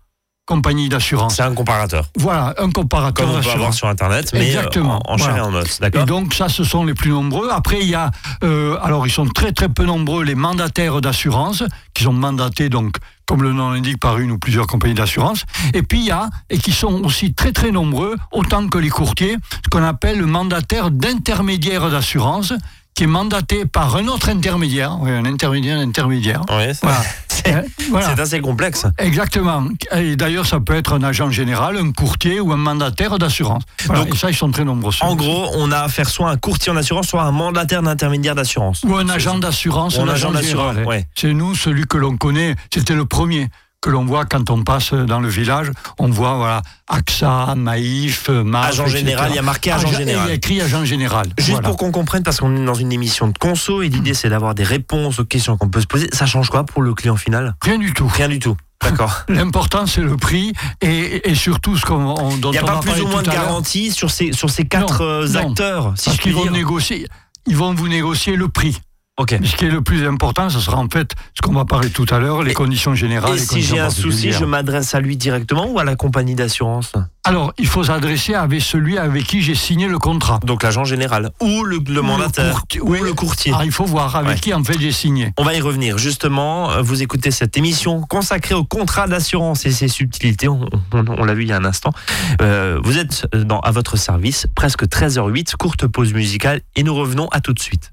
d'assurance. 0.88 1.36
C'est 1.36 1.42
un 1.42 1.54
comparateur. 1.54 2.06
Voilà, 2.16 2.54
un 2.58 2.70
comparateur 2.70 3.26
Comme 3.26 3.36
on 3.36 3.40
peut 3.40 3.50
avoir 3.50 3.74
sur 3.74 3.88
Internet, 3.88 4.30
mais 4.32 4.46
Exactement, 4.46 5.00
en, 5.06 5.14
en 5.14 5.16
chair 5.18 5.30
voilà. 5.30 5.42
et 5.44 5.46
en 5.46 5.54
os. 5.54 5.76
Et 5.76 5.80
D'accord 5.80 6.06
donc 6.06 6.34
ça, 6.34 6.48
ce 6.48 6.64
sont 6.64 6.84
les 6.84 6.94
plus 6.94 7.10
nombreux. 7.10 7.48
Après, 7.50 7.78
il 7.80 7.88
y 7.88 7.94
a, 7.94 8.10
euh, 8.44 8.76
alors 8.82 9.06
ils 9.06 9.10
sont 9.12 9.26
très 9.26 9.52
très 9.52 9.68
peu 9.68 9.84
nombreux, 9.84 10.24
les 10.24 10.34
mandataires 10.34 11.00
d'assurance, 11.00 11.62
qui 11.94 12.04
sont 12.04 12.12
mandatés 12.12 12.68
donc, 12.68 12.96
comme 13.26 13.42
le 13.42 13.52
nom 13.52 13.70
l'indique, 13.70 14.00
par 14.00 14.18
une 14.18 14.32
ou 14.32 14.38
plusieurs 14.38 14.66
compagnies 14.66 14.94
d'assurance. 14.94 15.44
Et 15.74 15.82
puis 15.82 16.00
il 16.00 16.06
y 16.06 16.10
a, 16.10 16.28
et 16.50 16.58
qui 16.58 16.72
sont 16.72 17.04
aussi 17.04 17.32
très 17.32 17.52
très 17.52 17.70
nombreux, 17.70 18.16
autant 18.32 18.66
que 18.68 18.78
les 18.78 18.90
courtiers, 18.90 19.36
ce 19.64 19.68
qu'on 19.70 19.84
appelle 19.84 20.18
le 20.18 20.26
mandataire 20.26 20.90
d'intermédiaire 20.90 21.90
d'assurance, 21.90 22.52
qui 22.94 23.04
est 23.04 23.06
mandaté 23.06 23.64
par 23.66 23.96
un 23.96 24.08
autre 24.08 24.28
intermédiaire, 24.28 24.98
oui, 25.00 25.10
un 25.12 25.24
intermédiaire 25.24 25.78
d'intermédiaire. 25.78 26.42
Oui, 26.50 26.64
c'est 26.74 26.80
Voilà. 26.82 27.00
C'est- 27.44 27.54
Euh, 27.54 27.62
voilà. 27.90 28.14
c'est 28.14 28.20
assez 28.20 28.40
complexe. 28.40 28.86
Exactement. 28.98 29.64
Et 29.96 30.16
d'ailleurs, 30.16 30.46
ça 30.46 30.60
peut 30.60 30.74
être 30.74 30.92
un 30.94 31.02
agent 31.02 31.30
général, 31.30 31.76
un 31.76 31.92
courtier 31.92 32.40
ou 32.40 32.52
un 32.52 32.56
mandataire 32.56 33.18
d'assurance. 33.18 33.62
Voilà. 33.86 34.04
Donc, 34.04 34.14
et 34.14 34.18
ça, 34.18 34.30
ils 34.30 34.36
sont 34.36 34.50
très 34.50 34.64
nombreux. 34.64 34.92
En 35.00 35.16
gros, 35.16 35.48
on 35.54 35.70
a 35.72 35.80
à 35.80 35.88
faire 35.88 36.08
soit 36.08 36.30
un 36.30 36.36
courtier 36.36 36.72
en 36.72 36.76
assurance, 36.76 37.08
soit 37.08 37.22
un 37.22 37.32
mandataire 37.32 37.82
d'intermédiaire 37.82 38.34
d'assurance. 38.34 38.82
Ou 38.86 38.94
un 38.96 39.08
agent 39.08 39.38
d'assurance, 39.38 39.98
un 39.98 40.02
un 40.04 40.08
agent 40.08 40.32
général. 40.34 40.84
ouais. 40.86 41.06
C'est 41.14 41.32
nous, 41.32 41.54
celui 41.54 41.84
que 41.86 41.96
l'on 41.96 42.16
connaît, 42.16 42.54
c'était 42.72 42.94
le 42.94 43.04
premier 43.04 43.48
que 43.80 43.88
l'on 43.90 44.04
voit 44.04 44.26
quand 44.26 44.50
on 44.50 44.62
passe 44.62 44.92
dans 44.92 45.20
le 45.20 45.28
village. 45.28 45.70
On 45.98 46.08
voit 46.08 46.34
voilà, 46.34 46.62
AXA, 46.88 47.54
Maïf, 47.56 48.28
MAF, 48.28 48.68
Agent 48.68 48.84
etc. 48.84 48.98
général, 48.98 49.30
il 49.30 49.36
y 49.36 49.38
a 49.38 49.42
marqué 49.42 49.72
agent 49.72 49.88
général. 49.92 50.26
Il 50.26 50.28
y 50.28 50.32
a 50.32 50.34
écrit 50.34 50.60
agent 50.60 50.84
général. 50.84 51.28
Juste 51.38 51.50
Voilà. 51.52 51.68
pour 51.68 51.76
qu'on 51.78 51.90
comprenne, 51.90 52.22
parce 52.22 52.40
qu'on 52.40 52.54
est 52.56 52.64
dans 52.64 52.74
une 52.74 52.92
émission 52.92 53.28
de 53.28 53.38
conso 53.38 53.80
et 53.82 53.88
l'idée 53.88 54.12
c'est 54.14 54.28
d'avoir 54.28 54.54
des 54.54 54.64
réponses 54.64 55.18
aux 55.18 55.24
questions 55.24 55.56
qu'on 55.56 55.68
peut 55.70 55.80
se 55.80 55.86
poser. 55.86 56.08
Ça 56.12 56.26
change 56.26 56.50
quoi 56.50 56.64
pour 56.64 56.82
le 56.82 56.92
client 56.94 57.16
final? 57.16 57.54
Rien 57.62 57.78
du 57.78 57.92
tout. 57.94 58.06
Rien 58.06 58.28
du 58.28 58.38
tout. 58.38 58.56
D'accord. 58.82 59.22
L'important, 59.28 59.86
c'est 59.86 60.00
le 60.02 60.16
prix 60.16 60.52
et, 60.82 61.30
et 61.30 61.34
surtout 61.34 61.76
ce 61.78 61.84
qu'on, 61.86 61.96
on- 62.04 62.36
dont 62.36 62.50
Il 62.50 62.52
n'y 62.52 62.58
a 62.58 62.62
on 62.64 62.66
pas 62.66 62.80
plus 62.80 63.00
ou 63.00 63.06
moins 63.06 63.22
de 63.22 63.30
garantie 63.30 63.92
sur 63.92 64.10
ces, 64.10 64.32
sur 64.32 64.50
ces 64.50 64.64
quatre 64.66 65.02
Non, 65.02 65.06
euh, 65.10 65.28
non. 65.28 65.50
acteurs, 65.50 65.92
si 65.96 66.04
Parce 66.06 66.18
qu'ils 66.18 66.34
vont 66.34 66.50
négocier. 66.50 67.06
Ils 67.46 67.56
vont 67.56 67.72
vous 67.74 67.88
négocier 67.88 68.36
le 68.36 68.48
prix. 68.48 68.78
Ce 69.28 69.56
qui 69.56 69.64
est 69.66 69.70
le 69.70 69.82
plus 69.82 70.06
important, 70.06 70.48
ce 70.50 70.60
sera 70.60 70.78
en 70.78 70.88
fait 70.88 71.12
ce 71.34 71.42
qu'on 71.42 71.52
va 71.52 71.64
parler 71.64 71.90
tout 71.90 72.06
à 72.10 72.18
l'heure, 72.18 72.42
les 72.42 72.52
Et- 72.52 72.54
conditions 72.54 72.94
générales. 72.94 73.32
Et 73.32 73.40
les 73.40 73.44
si 73.46 73.62
j'ai 73.62 73.78
un 73.78 73.90
souci, 73.90 74.32
je 74.32 74.44
m'adresse 74.44 74.94
à 74.94 75.00
lui 75.00 75.16
directement 75.16 75.66
ou 75.70 75.78
à 75.78 75.84
la 75.84 75.96
compagnie 75.96 76.34
d'assurance? 76.34 76.92
Alors, 77.24 77.52
il 77.58 77.66
faut 77.66 77.84
s'adresser 77.84 78.34
avec 78.34 78.62
celui 78.62 78.96
avec 78.96 79.24
qui 79.24 79.42
j'ai 79.42 79.54
signé 79.54 79.88
le 79.88 79.98
contrat. 79.98 80.40
Donc 80.44 80.62
l'agent 80.62 80.84
général 80.84 81.30
ou 81.42 81.64
le, 81.64 81.78
le 81.86 82.00
mandataire 82.02 82.62
ou 82.82 82.92
oui. 82.92 83.00
le 83.02 83.12
courtier. 83.12 83.52
Ah, 83.54 83.60
il 83.64 83.72
faut 83.72 83.84
voir 83.84 84.16
avec 84.16 84.30
Ouais. 84.30 84.40
qui 84.40 84.54
en 84.54 84.64
fait 84.64 84.78
j'ai 84.80 84.90
signé. 84.92 85.32
On 85.36 85.44
va 85.44 85.54
y 85.54 85.60
revenir. 85.60 85.98
Justement, 85.98 86.70
euh, 86.70 86.82
vous 86.82 87.02
écoutez 87.02 87.30
cette 87.30 87.56
émission 87.58 88.00
consacrée 88.02 88.54
au 88.54 88.64
contrat 88.64 89.06
d'assurance 89.06 89.66
et 89.66 89.70
ses 89.70 89.88
subtilités. 89.88 90.48
On, 90.48 90.60
on- 90.92 91.04
on 91.18 91.24
l'a 91.24 91.34
vu 91.34 91.42
il 91.42 91.48
y 91.48 91.52
a 91.52 91.56
un 91.56 91.64
instant. 91.66 91.92
Euh, 92.40 92.80
vous 92.82 92.96
êtes 92.96 93.26
dans, 93.36 93.60
à 93.60 93.70
votre 93.70 93.96
service, 93.96 94.46
presque 94.54 94.84
13h08, 94.86 95.56
courte 95.56 95.86
pause 95.86 96.14
musicale 96.14 96.62
et 96.74 96.82
nous 96.82 96.94
revenons 96.94 97.28
à 97.32 97.40
tout 97.40 97.52
de 97.52 97.60
suite. 97.60 97.92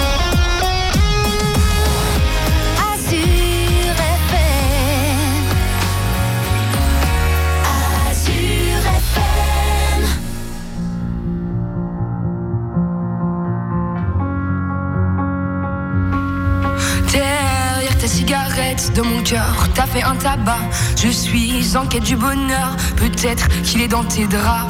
De 18.95 19.01
mon 19.01 19.21
cœur, 19.23 19.69
t'as 19.73 19.85
fait 19.85 20.03
un 20.03 20.15
tabac. 20.15 20.59
Je 21.01 21.09
suis 21.09 21.77
en 21.77 21.85
quête 21.85 22.03
du 22.03 22.15
bonheur, 22.15 22.75
peut-être 22.97 23.47
qu'il 23.63 23.81
est 23.81 23.87
dans 23.87 24.03
tes 24.03 24.27
draps. 24.27 24.67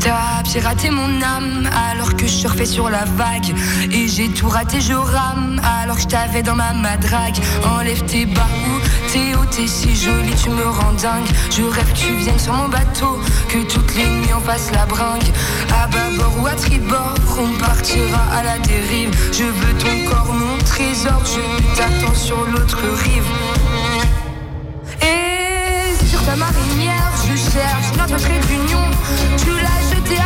T'as 0.00 0.42
piraté 0.44 0.90
mon 0.90 1.22
âme 1.22 1.68
alors 1.90 2.14
que 2.14 2.26
je 2.26 2.32
surfais 2.32 2.66
sur 2.66 2.88
la 2.90 3.04
vague. 3.04 3.54
Et 3.90 4.06
j'ai 4.08 4.28
tout 4.28 4.48
raté, 4.48 4.80
je 4.80 4.92
rame 4.92 5.60
alors 5.80 5.96
que 5.96 6.02
je 6.02 6.08
t'avais 6.08 6.42
dans 6.42 6.54
ma 6.54 6.72
madrague. 6.72 7.36
Enlève 7.64 8.02
tes 8.04 8.26
bas 8.26 8.46
ou 8.66 9.10
t'es 9.12 9.34
haut, 9.34 9.46
t'es 9.50 9.66
si 9.66 9.94
jolie, 9.96 10.34
tu 10.42 10.50
me 10.50 10.64
rends 10.64 10.92
dingue. 10.92 11.26
Je 11.50 11.62
rêve 11.62 11.92
que 11.92 11.98
tu 11.98 12.14
viennes 12.14 12.38
sur 12.38 12.52
mon 12.52 12.68
bateau, 12.68 13.18
que 13.48 13.58
toutes 13.72 13.94
les 13.96 14.06
nuits 14.06 14.34
on 14.36 14.40
fasse 14.40 14.70
la 14.72 14.86
bringue. 14.86 15.32
À 15.72 15.86
bâbord 15.86 16.34
ou 16.42 16.46
à 16.46 16.52
tribord, 16.52 17.14
on 17.38 17.58
partira 17.58 18.22
à 18.32 18.42
la 18.42 18.58
dérive. 18.58 19.10
Je 19.32 19.44
veux 19.44 19.74
ton 19.78 20.10
corps, 20.10 20.32
mon 20.32 20.58
trésor, 20.64 21.22
je 21.24 21.76
t'attends 21.76 22.14
sur 22.14 22.44
l'autre 22.46 22.78
rive. 23.04 23.63
Cherche 27.54 27.96
notre 27.96 28.16
trait 28.16 28.40
d'union. 28.48 28.84
Tu 29.38 29.50
l'as 29.50 29.80
jeté 29.94 30.23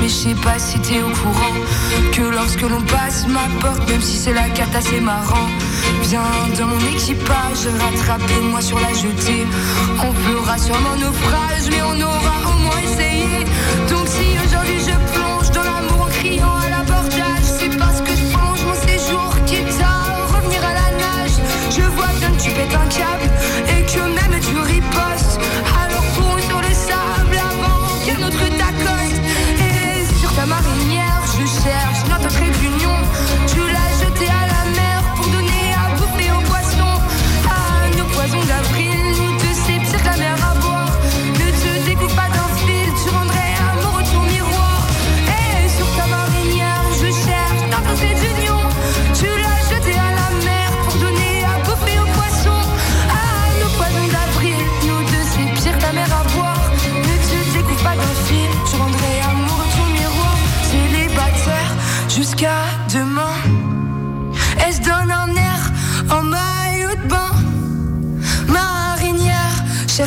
mais 0.00 0.08
je 0.08 0.14
sais 0.14 0.34
pas 0.34 0.56
si 0.58 0.78
t'es 0.78 1.02
au 1.02 1.08
courant. 1.08 1.56
Que 2.12 2.22
lorsque 2.22 2.62
l'on 2.62 2.80
passe 2.82 3.26
ma 3.26 3.48
porte, 3.60 3.88
même 3.88 4.00
si 4.00 4.16
c'est 4.16 4.32
la 4.32 4.48
cata, 4.50 4.80
c'est 4.80 5.00
marrant. 5.00 5.48
Viens 6.02 6.20
dans 6.56 6.66
mon 6.66 6.78
équipage, 6.86 7.66
rattrapez-moi 7.80 8.60
sur 8.60 8.78
la 8.78 8.92
jetée. 8.94 9.44
On 9.98 10.12
fera 10.12 10.58
sûrement 10.58 10.96
naufrage, 10.96 11.66
mais 11.70 11.82
on 11.82 12.00
aura 12.00 12.21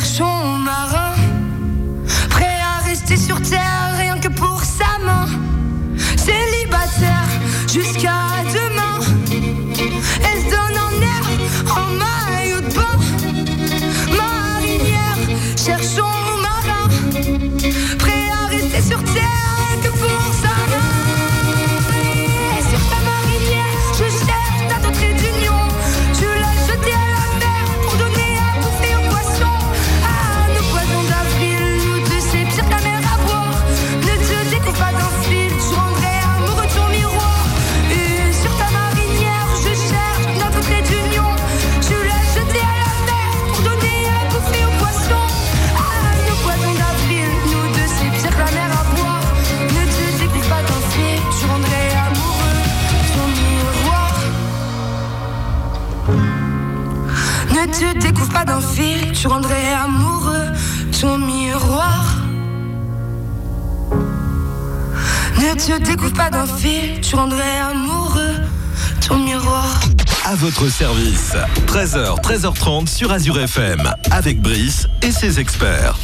cherchons 0.06 0.58
marin. 0.58 1.14
Prêt 2.30 2.58
à 2.62 2.84
rester 2.84 3.16
sur 3.16 3.40
terre, 3.42 3.75
Ne 58.16 58.22
te 58.22 58.24
découvre 58.24 58.32
pas 58.32 58.44
d'un 58.46 58.60
fil, 58.62 59.12
tu 59.12 59.26
rendrais 59.26 59.72
amoureux 59.74 60.46
ton 60.98 61.18
miroir. 61.18 62.16
Ne 65.36 65.54
te 65.54 65.82
découvre 65.84 66.12
pas 66.14 66.30
d'un 66.30 66.46
fil, 66.46 67.00
tu 67.02 67.14
rendrais 67.14 67.58
amoureux 67.58 68.36
ton 69.06 69.18
miroir. 69.18 69.80
À 70.24 70.34
votre 70.34 70.66
service. 70.70 71.34
13h, 71.66 72.22
13h30 72.22 72.88
sur 72.88 73.12
Azure 73.12 73.38
FM. 73.38 73.82
Avec 74.10 74.40
Brice 74.40 74.88
et 75.02 75.10
ses 75.10 75.38
experts. 75.38 75.98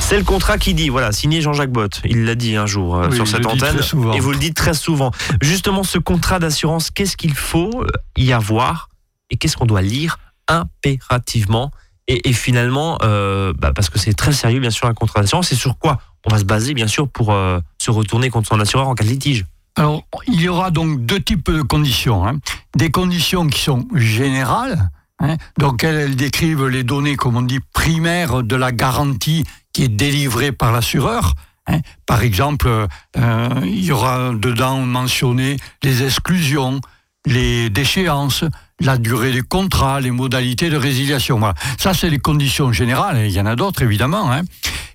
C'est 0.00 0.18
le 0.18 0.24
contrat 0.24 0.58
qui 0.58 0.74
dit, 0.74 0.88
voilà, 0.88 1.12
signé 1.12 1.40
Jean-Jacques 1.40 1.70
Bott. 1.70 2.00
Il 2.04 2.24
l'a 2.24 2.34
dit 2.34 2.56
un 2.56 2.66
jour 2.66 2.96
euh, 2.96 3.06
Oui, 3.08 3.14
sur 3.14 3.28
cette 3.28 3.46
antenne. 3.46 3.76
très 3.76 3.82
souvent. 3.84 4.14
Et 4.14 4.20
vous 4.20 4.32
le 4.32 4.38
dites 4.38 4.56
très 4.56 4.74
souvent. 4.74 5.12
Justement, 5.40 5.84
ce 5.84 5.98
contrat 5.98 6.40
d'assurance, 6.40 6.90
qu'est-ce 6.90 7.16
qu'il 7.16 7.34
faut 7.34 7.84
y 8.16 8.32
avoir 8.32 8.88
et 9.30 9.36
qu'est-ce 9.36 9.56
qu'on 9.56 9.66
doit 9.66 9.82
lire 9.82 10.18
impérativement 10.50 11.70
et, 12.08 12.32
finalement, 12.32 12.98
euh, 13.04 13.52
bah, 13.56 13.72
parce 13.72 13.88
que 13.88 13.98
c'est 14.00 14.14
très 14.14 14.32
sérieux, 14.32 14.58
bien 14.58 14.70
sûr, 14.70 14.88
un 14.88 14.94
contrat 14.94 15.20
d'assurance, 15.20 15.46
c'est 15.48 15.54
sur 15.54 15.78
quoi 15.78 15.98
on 16.26 16.30
va 16.30 16.38
se 16.40 16.44
baser, 16.44 16.74
bien 16.74 16.88
sûr, 16.88 17.08
pour 17.08 17.32
euh, 17.32 17.60
se 17.78 17.92
retourner 17.92 18.30
contre 18.30 18.48
son 18.48 18.58
assureur 18.58 18.88
en 18.88 18.94
cas 18.96 19.04
de 19.04 19.08
litige. 19.10 19.46
Alors, 19.76 20.02
il 20.26 20.40
y 20.40 20.48
aura 20.48 20.72
donc 20.72 21.06
deux 21.06 21.20
types 21.20 21.50
de 21.52 21.62
conditions. 21.62 22.26
hein. 22.26 22.40
Des 22.76 22.90
conditions 22.90 23.46
qui 23.46 23.60
sont 23.60 23.86
générales, 23.94 24.90
hein, 25.20 25.36
donc 25.56 25.84
elles 25.84 26.16
décrivent 26.16 26.66
les 26.66 26.82
données, 26.82 27.14
comme 27.14 27.36
on 27.36 27.42
dit, 27.42 27.60
primaires 27.72 28.42
de 28.42 28.56
la 28.56 28.72
garantie 28.72 29.44
qui 29.72 29.84
est 29.84 29.88
délivrée 29.88 30.50
par 30.50 30.72
l'assureur. 30.72 31.34
hein. 31.68 31.78
Par 32.06 32.22
exemple, 32.22 32.68
euh, 33.16 33.48
il 33.62 33.84
y 33.84 33.92
aura 33.92 34.32
dedans 34.34 34.78
mentionné 34.80 35.58
les 35.84 36.02
exclusions, 36.02 36.80
les 37.24 37.70
déchéances, 37.70 38.44
la 38.80 38.96
durée 38.98 39.32
du 39.32 39.42
contrat, 39.42 40.00
les 40.00 40.10
modalités 40.10 40.70
de 40.70 40.76
résiliation. 40.76 41.38
Voilà. 41.38 41.54
Ça, 41.78 41.94
c'est 41.94 42.10
les 42.10 42.18
conditions 42.18 42.72
générales. 42.72 43.18
et 43.18 43.26
Il 43.26 43.32
y 43.32 43.40
en 43.40 43.46
a 43.46 43.56
d'autres, 43.56 43.82
évidemment. 43.82 44.32
hein. 44.32 44.42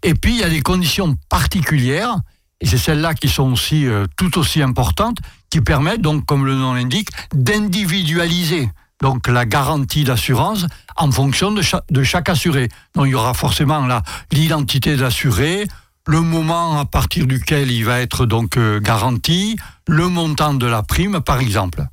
Et 0.04 0.14
puis, 0.14 0.34
il 0.34 0.40
y 0.40 0.44
a 0.44 0.50
des 0.50 0.62
conditions 0.62 1.16
particulières 1.30 2.18
et 2.62 2.68
c'est 2.68 2.78
celles-là 2.78 3.14
qui 3.14 3.28
sont 3.28 3.52
aussi 3.52 3.86
euh, 3.86 4.06
tout 4.18 4.38
aussi 4.38 4.62
importantes, 4.62 5.18
qui 5.50 5.62
permettent 5.62 6.02
donc, 6.02 6.26
comme 6.26 6.46
le 6.46 6.56
nom 6.56 6.74
l'indique, 6.74 7.10
d'individualiser 7.34 8.70
donc 9.02 9.28
la 9.28 9.46
garantie 9.46 10.06
d'assurance 10.06 10.66
en 10.96 11.12
fonction 11.12 11.52
de 11.52 11.62
chaque, 12.04 12.30
assuré. 12.30 12.70
Donc 12.96 13.08
il 13.08 13.12
y 13.12 13.16
aura 13.16 13.34
forcément 13.34 13.86
l'identité 14.32 14.96
de 14.96 15.02
l'assuré, 15.02 15.68
le 16.08 16.22
moment 16.22 16.80
à 16.80 16.86
partir 16.86 17.28
duquel 17.28 17.72
il 17.72 17.84
va 17.84 18.00
être 18.00 18.26
donc 18.26 18.58
euh, 18.58 18.80
garanti, 18.80 19.58
le 19.88 20.08
montant 20.08 20.54
de 20.54 20.66
la 20.66 20.82
prime 20.82 21.20
par 21.20 21.40
exemple. 21.40 21.86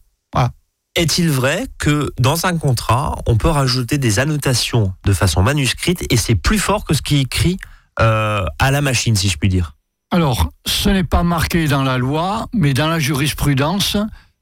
Est-il 0.95 1.31
vrai 1.31 1.67
que 1.79 2.13
dans 2.19 2.45
un 2.45 2.59
contrat, 2.59 3.17
on 3.27 3.37
peut 3.37 3.49
rajouter 3.49 3.97
des 3.97 4.19
annotations 4.19 4.93
de 5.05 5.13
façon 5.15 5.43
manuscrite 5.43 6.05
et 6.11 6.17
c'est 6.19 6.35
plus 6.35 6.59
fort 6.59 6.85
que 6.85 6.93
ce 6.93 7.01
qui 7.01 7.17
est 7.17 7.21
écrit 7.23 7.57
euh, 8.01 8.45
à 8.59 8.71
la 8.71 8.83
machine, 8.83 9.17
si 9.17 9.29
je 9.31 9.39
puis 9.39 9.49
dire? 9.49 9.75
Alors, 10.11 10.51
ce 10.67 10.91
n'est 10.91 11.05
pas 11.05 11.23
marqué 11.23 11.67
dans 11.67 11.83
la 11.83 11.97
loi, 11.97 12.47
mais 12.53 12.75
dans 12.75 12.89
la 12.89 12.99
jurisprudence, 12.99 13.97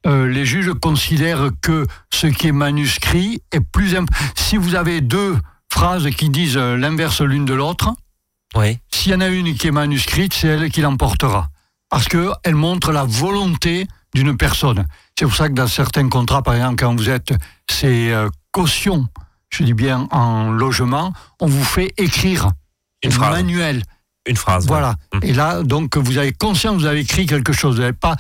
euh, 0.07 0.27
les 0.27 0.45
juges 0.45 0.73
considèrent 0.73 1.51
que 1.63 1.87
ce 2.13 2.27
qui 2.27 2.49
est 2.49 2.53
manuscrit 2.53 3.43
est 3.53 3.61
plus 3.61 3.95
imp- 3.95 4.11
Si 4.35 4.57
vous 4.57 4.75
avez 4.75 5.01
deux 5.01 5.37
phrases 5.73 6.11
qui 6.11 6.31
disent 6.31 6.57
euh, 6.57 6.77
l'inverse 6.77 7.21
l'une 7.21 7.45
de 7.45 7.55
l'autre, 7.55 7.93
Oui. 8.57 8.79
s'il 8.93 9.13
y 9.13 9.15
en 9.15 9.21
a 9.21 9.29
une 9.29 9.55
qui 9.55 9.69
est 9.69 9.73
manuscrite, 9.73 10.35
c'est 10.35 10.49
elle 10.49 10.69
qui 10.71 10.81
l'emportera. 10.81 11.49
Parce 11.91 12.09
qu'elle 12.09 12.55
montre 12.57 12.91
la 12.91 13.05
volonté 13.05 13.87
d'une 14.15 14.37
personne. 14.37 14.87
C'est 15.21 15.27
pour 15.27 15.37
ça 15.37 15.51
que 15.51 15.53
dans 15.53 15.67
certains 15.67 16.09
contrats, 16.09 16.41
par 16.41 16.55
exemple, 16.55 16.77
quand 16.77 16.97
vous 16.97 17.11
êtes 17.11 17.35
ces 17.71 18.11
euh, 18.11 18.31
cautions, 18.53 19.07
je 19.51 19.65
dis 19.65 19.75
bien 19.75 20.09
en 20.13 20.51
logement, 20.51 21.13
on 21.41 21.47
vous 21.47 21.63
fait 21.63 21.93
écrire 21.99 22.49
Une 23.03 23.13
un 23.13 23.15
phrase. 23.15 23.33
manuel. 23.33 23.83
Une 24.27 24.37
phrase. 24.39 24.67
Voilà. 24.67 24.95
Mm. 25.13 25.19
Et 25.25 25.33
là, 25.35 25.63
donc, 25.63 25.99
vous 25.99 26.17
avez 26.17 26.33
conscience, 26.33 26.81
vous 26.81 26.87
avez 26.87 27.01
écrit 27.01 27.27
quelque 27.27 27.53
chose. 27.53 27.75
Vous 27.75 27.83
n'avez 27.83 27.93
pas, 27.93 28.17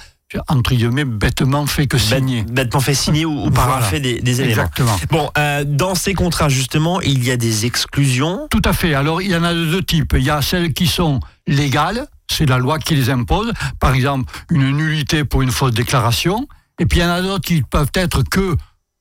entre 0.49 0.75
guillemets, 0.75 1.07
bêtement 1.07 1.65
fait 1.65 1.87
que 1.87 1.97
signer. 1.97 2.43
bêtement 2.43 2.81
fait 2.81 2.93
signer 2.93 3.25
ou, 3.25 3.47
ou 3.47 3.51
par 3.51 3.83
fait 3.83 4.01
des, 4.01 4.21
des 4.21 4.43
éléments. 4.43 4.65
Exactement. 4.65 5.01
Bon, 5.11 5.31
euh, 5.39 5.65
dans 5.65 5.95
ces 5.95 6.13
contrats, 6.13 6.51
justement, 6.51 7.01
il 7.01 7.25
y 7.25 7.31
a 7.31 7.39
des 7.39 7.65
exclusions. 7.65 8.47
Tout 8.51 8.61
à 8.67 8.75
fait. 8.75 8.93
Alors, 8.93 9.23
il 9.23 9.31
y 9.31 9.37
en 9.37 9.43
a 9.45 9.55
de 9.55 9.65
deux 9.65 9.83
types. 9.83 10.13
Il 10.19 10.25
y 10.25 10.29
a 10.29 10.43
celles 10.43 10.75
qui 10.75 10.87
sont 10.87 11.21
légales, 11.47 12.07
c'est 12.31 12.45
la 12.45 12.59
loi 12.59 12.79
qui 12.79 12.95
les 12.95 13.09
impose. 13.09 13.55
Par 13.81 13.95
exemple, 13.95 14.31
une 14.51 14.71
nullité 14.71 15.25
pour 15.25 15.41
une 15.41 15.51
fausse 15.51 15.73
déclaration. 15.73 16.47
Et 16.81 16.87
puis, 16.87 16.99
il 16.99 17.03
y 17.03 17.05
en 17.05 17.11
a 17.11 17.23
d'autres 17.23 17.45
qui 17.45 17.63
peuvent 17.63 17.93
être 17.95 18.23
que 18.23 18.57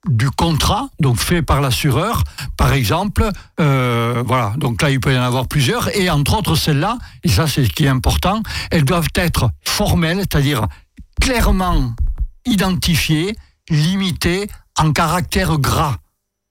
du 0.08 0.30
contrat, 0.30 0.90
donc 1.00 1.18
fait 1.18 1.42
par 1.42 1.62
l'assureur, 1.62 2.24
par 2.58 2.74
exemple. 2.74 3.30
euh, 3.60 4.24
voilà, 4.26 4.54
donc 4.58 4.82
là, 4.82 4.92
il 4.92 5.00
peut 5.00 5.14
y 5.14 5.18
en 5.18 5.24
avoir 5.24 5.48
plusieurs. 5.48 5.96
Et 5.96 6.10
entre 6.10 6.38
autres, 6.38 6.56
celles-là, 6.56 6.98
et 7.24 7.30
ça, 7.30 7.48
c'est 7.48 7.66
ce 7.66 7.70
qui 7.70 7.86
est 7.86 7.90
important, 7.90 8.44
elles 8.72 8.86
doivent 8.86 9.10
être 9.16 9.50
formelles, 9.66 10.20
c'est-à-dire 10.20 10.68
clairement 11.20 11.94
identifiées, 12.46 13.36
limitées, 13.70 14.48
en 14.78 14.94
caractère 14.94 15.58
gras 15.58 15.98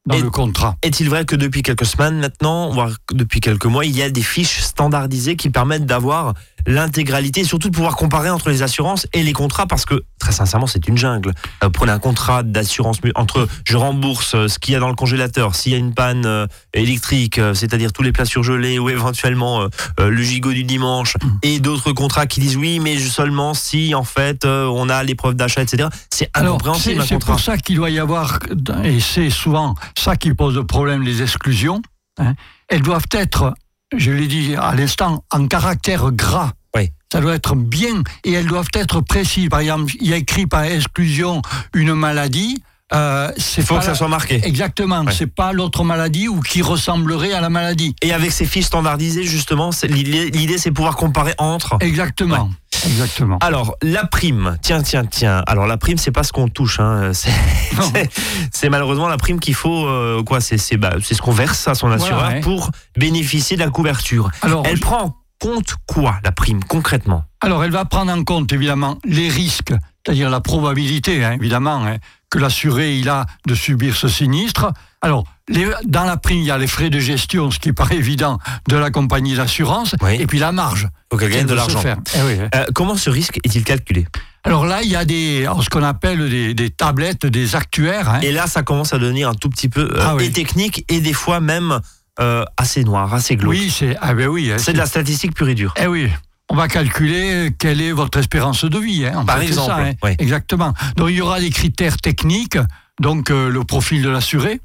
dans 0.07 0.19
le 0.19 0.31
contrat. 0.31 0.77
Est-il 0.83 1.09
vrai 1.09 1.25
que 1.25 1.37
depuis 1.37 1.63
quelques 1.63 1.85
semaines 1.85 2.19
maintenant, 2.19 2.71
voire 2.71 2.91
depuis 3.13 3.41
quelques 3.41 3.67
mois, 3.67 3.85
il 3.85 3.97
y 3.97 4.03
a 4.03 4.11
des 4.11 4.23
fiches 4.23 4.61
standardisées 4.61 5.37
qui 5.37 5.51
permettent 5.51 5.87
d'avoir 5.87 6.35
l'intégralité 6.69 7.41
et 7.41 7.45
surtout 7.45 7.71
de 7.71 7.75
pouvoir 7.75 7.97
comparer 7.97 8.29
entre 8.29 8.51
les 8.51 8.63
assurances 8.63 9.07
et 9.15 9.23
les 9.23 9.33
contrats 9.33 9.67
parce 9.67 9.87
que 9.87 10.05
très 10.19 10.33
sincèrement 10.33 10.67
c'est 10.67 10.87
une 10.87 10.99
jungle. 10.99 11.33
Euh, 11.65 11.71
prenez 11.71 11.93
un 11.93 11.99
contrat 11.99 12.43
d'assurance 12.43 12.99
entre 13.15 13.49
je 13.65 13.77
rembourse 13.77 14.35
euh, 14.35 14.49
ce 14.49 14.59
qu'il 14.59 14.75
y 14.75 14.77
a 14.77 14.81
dans 14.81 14.89
le 14.91 14.95
congélateur, 14.95 15.55
s'il 15.55 15.73
y 15.73 15.75
a 15.75 15.79
une 15.79 15.95
panne 15.95 16.27
euh, 16.27 16.47
électrique, 16.75 17.39
euh, 17.39 17.55
c'est-à-dire 17.55 17.93
tous 17.93 18.03
les 18.03 18.13
plats 18.13 18.27
surgelés 18.27 18.79
ou 18.79 18.91
éventuellement 18.91 19.67
le 19.99 20.23
gigot 20.23 20.53
du 20.53 20.65
dimanche 20.65 21.15
et 21.43 21.59
d'autres 21.59 21.93
contrats 21.93 22.27
qui 22.27 22.41
disent 22.41 22.57
oui 22.57 22.81
mais 22.81 22.99
seulement 22.99 23.55
si 23.55 23.95
en 23.95 24.05
fait 24.05 24.45
on 24.45 24.89
a 24.89 25.03
les 25.03 25.15
preuves 25.15 25.35
d'achat 25.35 25.63
etc. 25.63 25.89
C'est 26.11 26.31
incompréhensible 26.35 27.03
c'est 27.07 27.25
pour 27.25 27.41
ça 27.41 27.57
qu'il 27.57 27.77
doit 27.77 27.91
y 27.91 27.99
avoir, 27.99 28.39
et 28.85 29.01
c'est 29.01 29.31
souvent 29.31 29.75
ça 29.97 30.17
qui 30.17 30.35
pose 30.35 30.57
le 30.57 30.65
problème, 30.65 31.03
les 31.03 31.23
exclusions. 31.23 31.81
hein. 32.19 32.35
Elles 32.69 32.83
doivent 32.83 33.07
être, 33.13 33.55
je 33.97 34.11
l'ai 34.11 34.27
dit 34.27 34.55
à 34.57 34.75
l'instant, 34.75 35.25
en 35.31 35.47
caractère 35.47 36.13
gras. 36.13 36.53
Ça 37.13 37.21
doit 37.21 37.35
être 37.35 37.55
bien, 37.55 38.03
et 38.25 38.33
elles 38.33 38.47
doivent 38.47 38.69
être 38.75 39.01
précises. 39.01 39.49
Par 39.49 39.61
exemple, 39.61 39.93
il 40.01 40.09
y 40.09 40.13
a 40.13 40.17
écrit 40.17 40.47
par 40.47 40.65
exclusion 40.65 41.41
une 41.75 41.95
maladie. 41.95 42.63
Euh, 42.93 43.31
Il 43.59 43.63
faut 43.65 43.75
pas 43.75 43.81
que 43.81 43.87
ça 43.87 43.95
soit 43.95 44.09
marqué. 44.09 44.41
Exactement, 44.45 45.01
Ouais. 45.03 45.13
c'est 45.13 45.27
pas 45.27 45.53
l'autre 45.53 45.85
maladie 45.85 46.29
ou 46.29 46.41
qui 46.41 46.61
ressemblerait 46.63 47.33
à 47.33 47.41
la 47.41 47.49
maladie. 47.51 47.95
Et 48.03 48.13
avec 48.13 48.31
ces 48.33 48.45
fiches 48.47 48.67
standardisées, 48.67 49.25
justement, 49.25 49.71
l'idée, 49.89 50.59
c'est 50.59 50.71
pouvoir 50.71 50.97
comparer 50.97 51.35
entre. 51.39 51.77
Exactement, 51.81 52.51
exactement. 52.87 53.39
Alors, 53.41 53.75
la 53.83 54.07
prime, 54.07 54.57
tiens, 54.63 54.83
tiens, 54.83 55.05
tiens. 55.07 55.43
Alors, 55.47 55.67
la 55.67 55.77
prime, 55.79 55.97
c'est 55.99 56.13
pas 56.13 56.23
ce 56.25 56.33
qu'on 56.33 56.49
touche. 56.49 56.79
Hein. 56.81 57.13
C'est, 58.53 58.69
malheureusement 58.71 59.09
la 59.09 59.19
prime 59.19 59.39
qu'il 59.39 59.55
faut. 59.55 59.87
euh, 59.87 60.23
quoi 60.25 60.41
C'est, 60.41 60.77
bah, 60.77 60.95
c'est 61.03 61.15
ce 61.15 61.23
qu'on 61.23 61.31
verse 61.33 61.69
à 61.69 61.75
son 61.75 61.91
assureur 61.91 62.19
Voilà, 62.21 62.35
ouais. 62.37 62.41
pour 62.41 62.71
bénéficier 62.97 63.57
de 63.57 63.63
la 63.63 63.71
couverture. 63.71 64.31
Alors, 64.43 64.63
Elle 64.67 64.81
prend 64.81 65.03
en 65.05 65.15
compte 65.39 65.75
quoi, 65.87 66.19
la 66.25 66.33
prime, 66.33 66.63
concrètement? 66.65 67.25
Alors, 67.41 67.63
elle 67.65 67.71
va 67.71 67.85
prendre 67.85 68.13
en 68.13 68.25
compte 68.25 68.53
évidemment 68.53 68.99
les 69.05 69.29
risques 69.29 69.75
c'est-à-dire 70.07 70.31
la 70.31 70.41
probabilité, 70.41 71.23
hein, 71.23 71.33
évidemment, 71.39 71.85
hein, 71.85 71.99
que 72.31 72.39
l'assuré 72.39 72.97
il 72.97 73.11
a 73.11 73.27
de 73.47 73.55
subir 73.55 73.95
ce 73.95 74.09
sinistre. 74.09 74.73
Alors, 75.03 75.25
les- 75.49 75.69
dans 75.85 76.05
la 76.05 76.17
prime, 76.17 76.39
il 76.39 76.45
y 76.47 76.51
a 76.51 76.57
les 76.57 76.67
frais 76.67 76.89
de 76.89 76.99
gestion, 76.99 77.51
ce 77.51 77.59
qui 77.59 77.75
paraît 77.75 77.97
évident, 77.97 78.39
de 78.69 78.77
la 78.77 78.91
compagnie 78.91 79.35
d'assurance, 79.35 79.95
Oui. 80.01 80.17
et 80.19 80.27
puis 80.27 80.39
la 80.39 80.51
marge. 80.51 80.89
Faut 81.13 81.19
qu'elle 81.19 81.31
gagne 81.31 81.47
de 81.47 81.53
l'argent. 81.53 81.83
Eh 81.85 82.23
oui, 82.23 82.39
hein. 82.41 82.49
Euh, 82.55 82.65
comment 82.75 82.97
ce 82.97 83.11
risque 83.11 83.39
est-il 83.45 83.65
calculé? 83.65 84.07
Alors 84.45 84.65
là, 84.65 84.81
il 84.83 84.89
y 84.89 84.97
a 84.97 85.05
des, 85.05 85.47
ce 85.61 85.69
qu'on 85.69 85.83
appelle 85.83 86.31
des, 86.31 86.55
des 86.55 86.71
tablettes, 86.71 87.27
des 87.27 87.55
actuaires. 87.55 88.21
Et 88.23 88.33
là, 88.33 88.47
ça 88.47 88.63
commence 88.63 88.95
à 88.95 88.99
devenir 88.99 89.29
un 89.29 89.35
tout 89.35 89.51
petit 89.51 89.69
peu 89.69 89.91
euh, 89.93 90.01
Ah 90.01 90.15
oui. 90.17 90.25
et 90.25 90.31
technique 90.33 90.87
et 90.89 91.03
des 91.03 91.13
fois 91.13 91.41
même 91.41 91.81
euh, 92.21 92.45
assez 92.57 92.85
noir, 92.85 93.13
assez 93.15 93.37
glauque. 93.37 93.53
oui, 93.53 93.71
c'est 93.71 93.97
ah 94.01 94.15
ben 94.15 94.29
oui, 94.29 94.51
hein, 94.53 94.57
C'est 94.59 94.73
de 94.73 94.79
la 94.79 94.87
statistique 94.87 95.35
pure 95.35 95.49
et 95.49 95.55
dure. 95.55 95.75
Eh 95.81 95.87
oui, 95.87 96.09
on 96.51 96.57
va 96.57 96.67
calculer 96.69 97.51
quelle 97.59 97.81
est 97.81 97.93
votre 97.93 98.19
espérance 98.19 98.65
de 98.65 98.79
vie. 98.79 99.07
hein. 99.07 99.19
En 99.19 99.25
Par 99.25 99.41
exemple, 99.41 99.71
ça, 99.71 99.79
hein. 99.79 99.93
oui. 100.03 100.11
Exactement. 100.19 100.75
Donc 100.97 101.11
il 101.11 101.17
y 101.17 101.21
aura 101.21 101.41
des 101.41 101.51
critères 101.51 101.97
techniques, 101.99 102.59
donc 103.01 103.31
euh, 103.31 103.49
le 103.51 103.65
profil 103.65 104.03
de 104.03 104.09
l'assuré, 104.09 104.61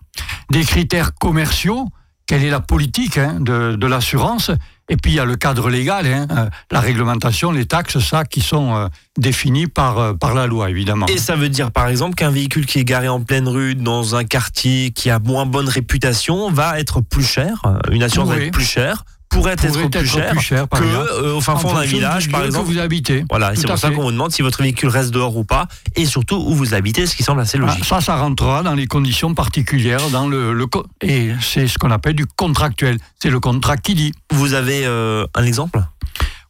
des 0.52 0.64
critères 0.64 1.14
commerciaux, 1.14 1.88
quelle 2.26 2.44
est 2.44 2.50
la 2.50 2.62
politique 2.62 3.18
hein, 3.18 3.38
de, 3.40 3.76
de 3.76 3.88
l'assurance, 3.88 4.50
et 4.90 4.98
puis 4.98 5.12
il 5.12 5.16
y 5.16 5.20
a 5.20 5.26
le 5.26 5.36
cadre 5.36 5.70
légal, 5.70 6.06
hein, 6.08 6.28
euh, 6.32 6.50
la 6.72 6.80
réglementation, 6.82 7.52
les 7.52 7.66
taxes, 7.66 8.00
ça, 8.00 8.26
qui 8.26 8.42
sont 8.42 8.76
euh, 8.76 8.88
définis 9.18 9.68
par, 9.68 9.98
euh, 9.98 10.14
par 10.14 10.34
la 10.34 10.46
loi, 10.46 10.70
évidemment. 10.70 11.06
Et 11.08 11.18
ça 11.18 11.36
veut 11.36 11.50
dire 11.50 11.72
par 11.72 11.88
exemple 11.88 12.16
qu'un 12.16 12.30
véhicule 12.30 12.66
qui 12.66 12.80
est 12.80 12.84
garé 12.84 13.08
en 13.08 13.22
pleine 13.22 13.48
rue 13.48 13.76
dans 13.76 14.16
un 14.16 14.26
quartier 14.26 14.92
qui 14.92 15.10
a 15.10 15.20
moins 15.20 15.46
bonne 15.46 15.70
réputation 15.70 16.52
va 16.52 16.80
être 16.80 17.02
plus 17.02 17.24
cher, 17.24 17.64
une 17.92 18.04
assurance 18.04 18.30
va 18.30 18.38
être 18.38 18.52
plus 18.52 18.66
chère, 18.66 19.06
pourrait, 19.34 19.56
Pourrait 19.56 19.84
être, 19.86 19.90
plus 20.00 20.06
cher, 20.08 20.30
plus 20.32 20.40
cher, 20.40 20.68
que 20.70 20.84
euh, 20.84 21.36
au 21.36 21.42
fin 21.42 21.56
fond 21.58 21.74
d'un 21.74 21.84
village 21.84 22.30
par 22.30 22.44
exemple. 22.46 22.68
que 22.68 22.74
vous 22.74 22.80
habitez. 22.80 23.26
Voilà, 23.30 23.56
c'est 23.56 23.68
pour 23.68 23.78
ça 23.78 23.92
qu'on 23.92 24.04
vous 24.04 24.12
demande 24.12 24.32
si 24.32 24.42
votre 24.42 24.62
véhicule 24.62 24.90
reste 24.90 25.12
dehors 25.12 25.36
ou 25.36 25.44
pas, 25.44 25.68
et 25.96 26.06
surtout 26.06 26.36
où 26.36 26.54
vous 26.54 26.74
habitez, 26.74 27.06
ce 27.08 27.16
qui 27.16 27.24
semble 27.24 27.42
assez 27.42 27.58
Ah, 27.62 27.66
logique. 27.66 27.86
ça, 27.86 28.02
ça 28.02 28.16
rentrera 28.16 28.64
dans 28.64 28.76
les 28.76 28.88
conditions 28.88 29.34
particulières, 29.34 30.10
dans 30.12 30.28
le, 30.28 30.56
et 31.02 31.32
c'est 31.42 31.68
ce 31.68 31.78
qu'on 31.78 31.92
appelle 31.92 32.16
du 32.16 32.26
contractuel. 32.26 32.98
C'est 33.22 33.30
le 33.30 33.40
contrat 33.40 33.78
qui 33.78 33.96
dit. 33.96 34.12
Vous 34.32 34.54
avez 34.54 34.86
euh, 34.86 35.26
un 35.36 35.44
exemple? 35.46 35.82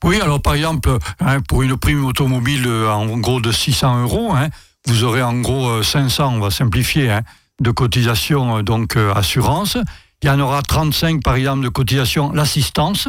Oui, 0.04 0.20
alors 0.22 0.42
par 0.42 0.54
exemple, 0.56 0.98
hein, 1.22 1.40
pour 1.48 1.64
une 1.64 1.78
prime 1.78 2.06
automobile 2.06 2.64
euh, 2.68 2.90
en 2.90 3.06
gros 3.18 3.40
de 3.40 3.52
600 3.52 4.02
euros, 4.04 4.34
hein, 4.34 4.50
vous 4.88 5.04
aurez 5.06 5.22
en 5.24 5.40
gros 5.40 5.70
euh, 5.70 5.84
500, 5.84 6.34
on 6.36 6.40
va 6.40 6.52
simplifier, 6.52 7.10
hein, 7.10 7.22
de 7.62 7.72
cotisation 7.72 8.58
euh, 8.58 8.62
donc 8.64 8.98
euh, 8.98 9.14
assurance. 9.14 9.78
Il 10.24 10.28
y 10.28 10.30
en 10.30 10.40
aura 10.40 10.62
35 10.62 11.22
par 11.22 11.36
exemple 11.36 11.64
de 11.64 11.70
cotisation 11.70 12.32
l'assistance. 12.32 13.08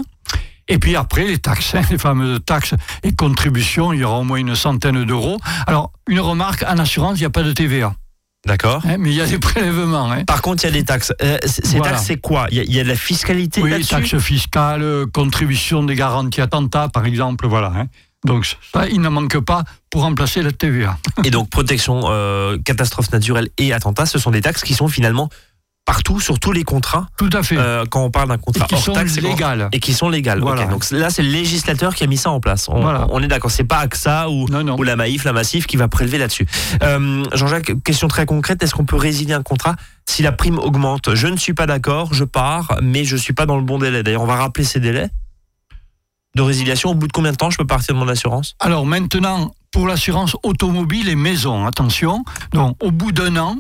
Et 0.67 0.79
puis 0.79 0.97
après, 0.97 1.27
les 1.27 1.39
taxes, 1.39 1.75
hein, 1.75 1.83
les 1.91 1.99
fameuses 1.99 2.41
taxes 2.45 2.75
et 3.03 3.13
contributions, 3.15 3.93
il 3.93 4.01
y 4.01 4.05
aura 4.05 4.19
au 4.19 4.25
moins 4.25 4.39
une 4.39 4.55
centaine 4.57 5.05
d'euros. 5.05 5.39
Alors, 5.67 5.93
une 6.09 6.21
remarque, 6.21 6.65
en 6.67 6.79
assurance, 6.79 7.19
il 7.19 7.21
n'y 7.23 7.27
a 7.27 7.31
pas 7.31 7.43
de 7.43 7.53
TVA, 7.53 7.95
D'accord 8.47 8.83
hein, 8.87 8.97
mais 8.99 9.11
il 9.11 9.15
y 9.15 9.21
a 9.21 9.27
des 9.27 9.39
prélèvements. 9.39 10.11
hein. 10.11 10.25
Par 10.25 10.41
contre, 10.43 10.65
il 10.65 10.67
y 10.67 10.71
a 10.71 10.73
des 10.73 10.85
taxes. 10.85 11.13
Euh, 11.23 11.37
ces 11.45 11.77
Voilà. 11.77 11.93
taxes, 11.93 12.05
c'est 12.07 12.17
quoi? 12.17 12.47
Il 12.51 12.57
y, 12.57 12.61
a, 12.61 12.63
il 12.65 12.75
y 12.75 12.81
a 12.81 12.83
de 12.83 12.89
la 12.89 12.97
fiscalité 12.97 13.63
Oui, 13.63 13.85
taxes 13.87 14.17
fiscales, 14.19 15.05
contribution 15.13 15.83
des 15.83 15.95
garanties 15.95 16.41
attentats, 16.41 16.89
par 16.89 17.05
exemple, 17.07 17.47
voilà. 17.47 17.73
hein. 17.77 17.87
Donc 18.25 18.47
ça, 18.73 18.89
il 18.89 19.03
ne 19.03 19.09
manque 19.11 19.39
pas 19.41 19.65
pour 19.91 20.01
remplacer 20.01 20.43
la 20.43 20.51
TVA. 20.53 20.97
Et 21.25 21.31
donc, 21.31 21.51
protection, 21.51 22.05
euh, 22.07 22.57
catastrophe 22.65 23.13
naturelle 23.13 23.51
et 23.59 23.75
attentat, 23.75 24.07
ce 24.07 24.19
sont 24.19 24.31
des 24.31 24.41
taxes 24.41 24.63
qui 24.63 24.73
sont 24.73 24.89
finalement 24.89 25.29
partout, 25.85 26.19
sur 26.21 26.39
tous 26.39 26.53
les 26.53 26.65
contrats. 26.65 27.09
Tout 27.19 27.29
à 27.33 27.43
fait. 27.43 27.57
Euh, 27.59 27.85
quand 27.89 28.03
on 28.03 28.11
parle 28.11 28.29
d'un 28.29 28.39
contrat 28.39 28.67
hors 28.73 28.93
taxe, 28.95 29.21
légales. 29.21 29.69
et 29.73 29.81
qui 29.81 29.93
sont 29.93 30.09
légales. 30.09 30.41
Voilà. 30.41 30.65
Ok, 30.65 30.71
donc 30.71 30.91
là, 30.91 31.11
c'est 31.11 31.23
le 31.23 31.29
législateur 31.31 31.95
qui 31.95 32.05
a 32.05 32.07
mis 32.07 32.17
ça 32.17 32.31
en 32.31 32.41
place. 32.41 32.69
On, 32.69 32.81
Voilà. 32.81 33.07
on 33.11 33.23
est 33.23 33.29
d'accord. 33.29 33.51
C'est 33.51 33.65
pas 33.65 33.79
AXA 33.79 34.29
ou, 34.31 34.49
Non, 34.49 34.65
non. 34.65 34.79
ou 34.79 34.83
la 34.83 34.97
Maïf, 34.97 35.25
la 35.25 35.33
Massif 35.33 35.67
qui 35.67 35.77
va 35.77 35.89
prélever 35.89 36.17
là-dessus. 36.19 36.47
Euh, 36.83 37.25
Jean-Jacques, 37.35 37.83
question 37.85 38.09
très 38.09 38.25
concrète. 38.27 38.63
Est-ce 38.63 38.75
qu'on 38.75 38.87
peut 38.87 38.97
résilier 38.97 39.35
un 39.35 39.43
contrat 39.43 39.77
si 40.07 40.23
la 40.23 40.33
prime 40.33 40.59
augmente? 40.59 41.15
Je 41.15 41.27
ne 41.27 41.37
suis 41.37 41.55
pas 41.55 41.67
d'accord, 41.67 42.15
je 42.15 42.25
pars, 42.25 42.79
mais 42.83 43.05
je 43.05 43.17
suis 43.17 43.35
pas 43.35 43.45
dans 43.47 43.57
le 43.57 43.63
bon 43.63 43.79
délai. 43.79 44.03
D'ailleurs, 44.03 44.23
on 44.23 44.27
va 44.27 44.37
rappeler 44.37 44.65
ces 44.65 44.81
délais 44.81 45.11
de 46.35 46.43
résiliation. 46.43 46.91
Au 46.91 46.95
bout 46.95 47.07
de 47.09 47.13
combien 47.13 47.31
de 47.33 47.37
temps 47.37 47.51
je 47.51 47.59
peux 47.59 47.67
partir 47.67 47.95
de 47.95 48.01
mon 48.01 48.09
assurance? 48.09 48.57
Alors 48.59 48.87
maintenant, 48.87 49.55
pour 49.71 49.87
l'assurance 49.87 50.37
automobile 50.43 51.09
et 51.09 51.15
maison, 51.15 51.67
attention. 51.67 52.25
Donc 52.53 52.77
au 52.83 52.91
bout 52.91 53.13
d'un 53.13 53.37
an, 53.37 53.57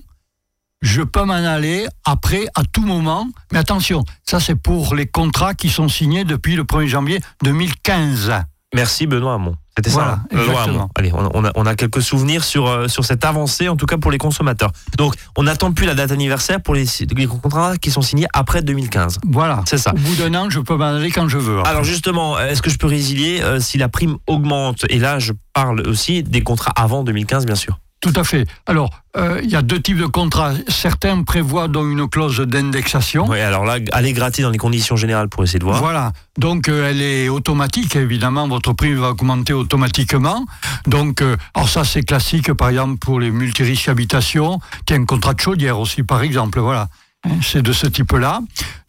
je 0.84 1.02
peux 1.02 1.24
m'en 1.24 1.32
aller 1.34 1.86
après, 2.04 2.46
à 2.54 2.62
tout 2.62 2.84
moment. 2.84 3.26
Mais 3.52 3.58
attention, 3.58 4.04
ça 4.24 4.38
c'est 4.38 4.54
pour 4.54 4.94
les 4.94 5.06
contrats 5.06 5.54
qui 5.54 5.70
sont 5.70 5.88
signés 5.88 6.24
depuis 6.24 6.54
le 6.56 6.64
1er 6.64 6.86
janvier 6.86 7.20
2015. 7.42 8.32
Merci 8.74 9.06
Benoît 9.06 9.34
Hamon. 9.34 9.54
C'était 9.76 9.90
Voilà, 9.90 10.18
ça. 10.30 10.36
hein 10.38 10.46
Benoît. 10.46 10.88
Allez, 10.96 11.12
on, 11.12 11.44
a, 11.44 11.50
on 11.54 11.66
a 11.66 11.74
quelques 11.74 12.02
souvenirs 12.02 12.44
sur, 12.44 12.66
euh, 12.68 12.86
sur 12.88 13.04
cette 13.04 13.24
avancée, 13.24 13.68
en 13.68 13.76
tout 13.76 13.86
cas 13.86 13.96
pour 13.98 14.10
les 14.10 14.18
consommateurs. 14.18 14.70
Donc, 14.98 15.14
on 15.36 15.44
n'attend 15.44 15.72
plus 15.72 15.86
la 15.86 15.94
date 15.94 16.10
anniversaire 16.12 16.60
pour 16.60 16.74
les, 16.74 16.84
les 17.16 17.26
contrats 17.26 17.76
qui 17.76 17.90
sont 17.90 18.02
signés 18.02 18.26
après 18.34 18.62
2015. 18.62 19.18
Voilà. 19.28 19.62
C'est 19.66 19.78
ça. 19.78 19.92
Au 19.92 19.98
bout 19.98 20.14
d'un 20.16 20.34
an, 20.34 20.50
je 20.50 20.60
peux 20.60 20.76
m'en 20.76 20.94
aller 20.96 21.10
quand 21.10 21.28
je 21.28 21.38
veux. 21.38 21.60
Alors 21.66 21.82
justement, 21.84 22.38
est-ce 22.38 22.62
que 22.62 22.70
je 22.70 22.78
peux 22.78 22.86
résilier 22.88 23.40
euh, 23.42 23.58
si 23.60 23.78
la 23.78 23.88
prime 23.88 24.16
augmente? 24.26 24.84
Et 24.90 24.98
là, 24.98 25.18
je 25.20 25.32
parle 25.52 25.86
aussi 25.88 26.22
des 26.24 26.42
contrats 26.42 26.72
avant 26.76 27.02
2015, 27.04 27.46
bien 27.46 27.54
sûr. 27.56 27.78
Tout 28.04 28.20
à 28.20 28.24
fait. 28.24 28.46
Alors, 28.66 28.90
euh, 29.16 29.40
il 29.42 29.48
y 29.48 29.56
a 29.56 29.62
deux 29.62 29.80
types 29.80 29.96
de 29.96 30.04
contrats. 30.04 30.52
Certains 30.68 31.22
prévoient 31.22 31.68
donc 31.68 31.90
une 31.90 32.06
clause 32.06 32.38
d'indexation. 32.38 33.24
Oui, 33.26 33.40
alors 33.40 33.64
là, 33.64 33.78
allez 33.92 34.12
gratter 34.12 34.42
dans 34.42 34.50
les 34.50 34.58
conditions 34.58 34.94
générales 34.94 35.30
pour 35.30 35.42
essayer 35.42 35.58
de 35.58 35.64
voir. 35.64 35.78
Voilà. 35.78 36.12
Donc 36.36 36.68
euh, 36.68 36.90
elle 36.90 37.00
est 37.00 37.30
automatique, 37.30 37.96
évidemment, 37.96 38.46
votre 38.46 38.74
prime 38.74 38.96
va 38.96 39.10
augmenter 39.10 39.54
automatiquement. 39.54 40.44
Donc, 40.86 41.22
euh, 41.22 41.36
alors 41.54 41.70
ça 41.70 41.84
c'est 41.84 42.02
classique, 42.02 42.52
par 42.52 42.68
exemple, 42.68 42.98
pour 42.98 43.20
les 43.20 43.30
multirisques 43.30 43.88
habitations, 43.88 44.60
qui 44.84 44.92
a 44.92 44.96
un 44.96 45.06
contrat 45.06 45.32
de 45.32 45.40
chaudière 45.40 45.78
aussi, 45.78 46.02
par 46.02 46.22
exemple, 46.22 46.60
voilà. 46.60 46.88
Hein, 47.24 47.38
C'est 47.42 47.62
de 47.62 47.72
ce 47.72 47.86
type-là. 47.86 48.40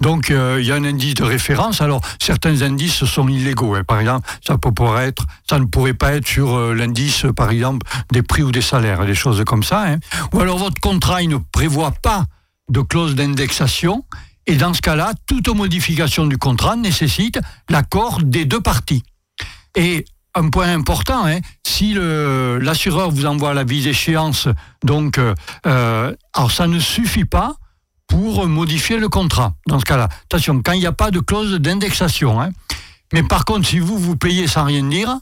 Donc, 0.02 0.30
euh, 0.30 0.58
il 0.60 0.66
y 0.68 0.72
a 0.72 0.76
un 0.76 0.84
indice 0.84 1.14
de 1.16 1.24
référence. 1.24 1.82
Alors, 1.82 2.02
certains 2.20 2.62
indices 2.62 3.06
sont 3.06 3.28
illégaux. 3.28 3.76
hein. 3.76 3.84
Par 3.84 4.00
exemple, 4.00 4.28
ça, 4.46 4.58
peut 4.58 4.72
être, 5.00 5.26
ça 5.50 5.60
ne 5.60 5.66
pourrait 5.66 5.94
pas 5.94 6.14
être 6.16 6.28
sur 6.28 6.56
euh, 6.56 6.74
l'indice, 6.74 7.26
par 7.36 7.50
exemple, 7.52 7.86
des 8.12 8.24
prix 8.24 8.44
ou 8.44 8.52
des 8.52 8.62
salaires, 8.62 9.06
des 9.06 9.16
choses 9.16 9.44
comme 9.46 9.64
ça. 9.64 9.86
hein. 9.88 10.00
Ou 10.34 10.40
alors, 10.42 10.58
votre 10.58 10.82
contrat, 10.82 11.22
ne 11.24 11.38
prévoit 11.38 11.92
pas 11.92 12.26
de 12.70 12.82
clause 12.82 13.16
d'indexation. 13.16 14.06
Et 14.48 14.56
dans 14.56 14.74
ce 14.74 14.82
cas-là, 14.82 15.14
toute 15.28 15.48
modification 15.50 16.28
du 16.28 16.38
contrat 16.38 16.76
nécessite 16.76 17.40
l'accord 17.70 18.22
des 18.22 18.46
deux 18.46 18.62
parties. 18.62 19.04
Et 19.76 20.06
un 20.36 20.50
point 20.50 20.68
important, 20.72 21.26
hein, 21.26 21.40
si 21.66 21.96
l'assureur 21.96 23.10
vous 23.10 23.26
envoie 23.26 23.54
l'avis 23.54 23.82
d'échéance, 23.84 24.48
donc, 24.84 25.18
euh, 25.18 26.14
alors 26.34 26.52
ça 26.52 26.68
ne 26.68 26.78
suffit 26.80 27.26
pas 27.26 27.56
pour 28.08 28.48
modifier 28.48 28.98
le 28.98 29.10
contrat. 29.10 29.54
Dans 29.68 29.80
ce 29.80 29.86
cas-là, 29.86 30.10
attention, 30.26 30.62
quand 30.64 30.74
il 30.74 30.80
n'y 30.80 30.86
a 30.86 30.92
pas 30.92 31.12
de 31.12 31.20
clause 31.20 31.54
d'indexation. 31.60 32.40
hein. 32.42 32.50
Mais 33.14 33.24
par 33.24 33.46
contre, 33.46 33.68
si 33.68 33.80
vous 33.80 33.98
vous 33.98 34.16
payez 34.16 34.48
sans 34.48 34.64
rien 34.66 34.84
dire, 34.84 35.18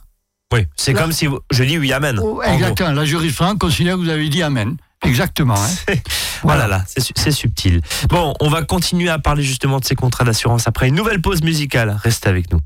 Oui, 0.52 0.66
c'est 0.76 0.94
comme 0.94 1.12
si 1.12 1.26
vous- 1.26 1.40
je 1.50 1.64
dis 1.64 1.78
oui, 1.78 1.92
amen. 1.92 2.18
oh, 2.22 2.40
exactement, 2.42 2.92
la 2.92 3.04
jurisprudence 3.04 3.58
considère 3.58 3.94
que 3.96 4.00
vous 4.00 4.08
avez 4.08 4.28
dit 4.28 4.42
amen. 4.42 4.76
Exactement. 5.04 5.54
hein. 5.56 5.94
Voilà, 6.42 6.66
là, 6.66 6.84
su- 6.86 7.12
c'est 7.14 7.30
subtil. 7.30 7.80
Bon, 8.08 8.34
on 8.40 8.48
va 8.48 8.62
continuer 8.62 9.08
à 9.10 9.18
parler 9.18 9.42
justement 9.42 9.78
de 9.80 9.84
ces 9.84 9.94
contrats 9.94 10.24
d'assurance 10.24 10.66
après 10.66 10.88
une 10.88 10.94
nouvelle 10.94 11.20
pause 11.20 11.42
musicale. 11.42 11.98
Restez 12.02 12.28
avec 12.28 12.50
nous. 12.52 12.60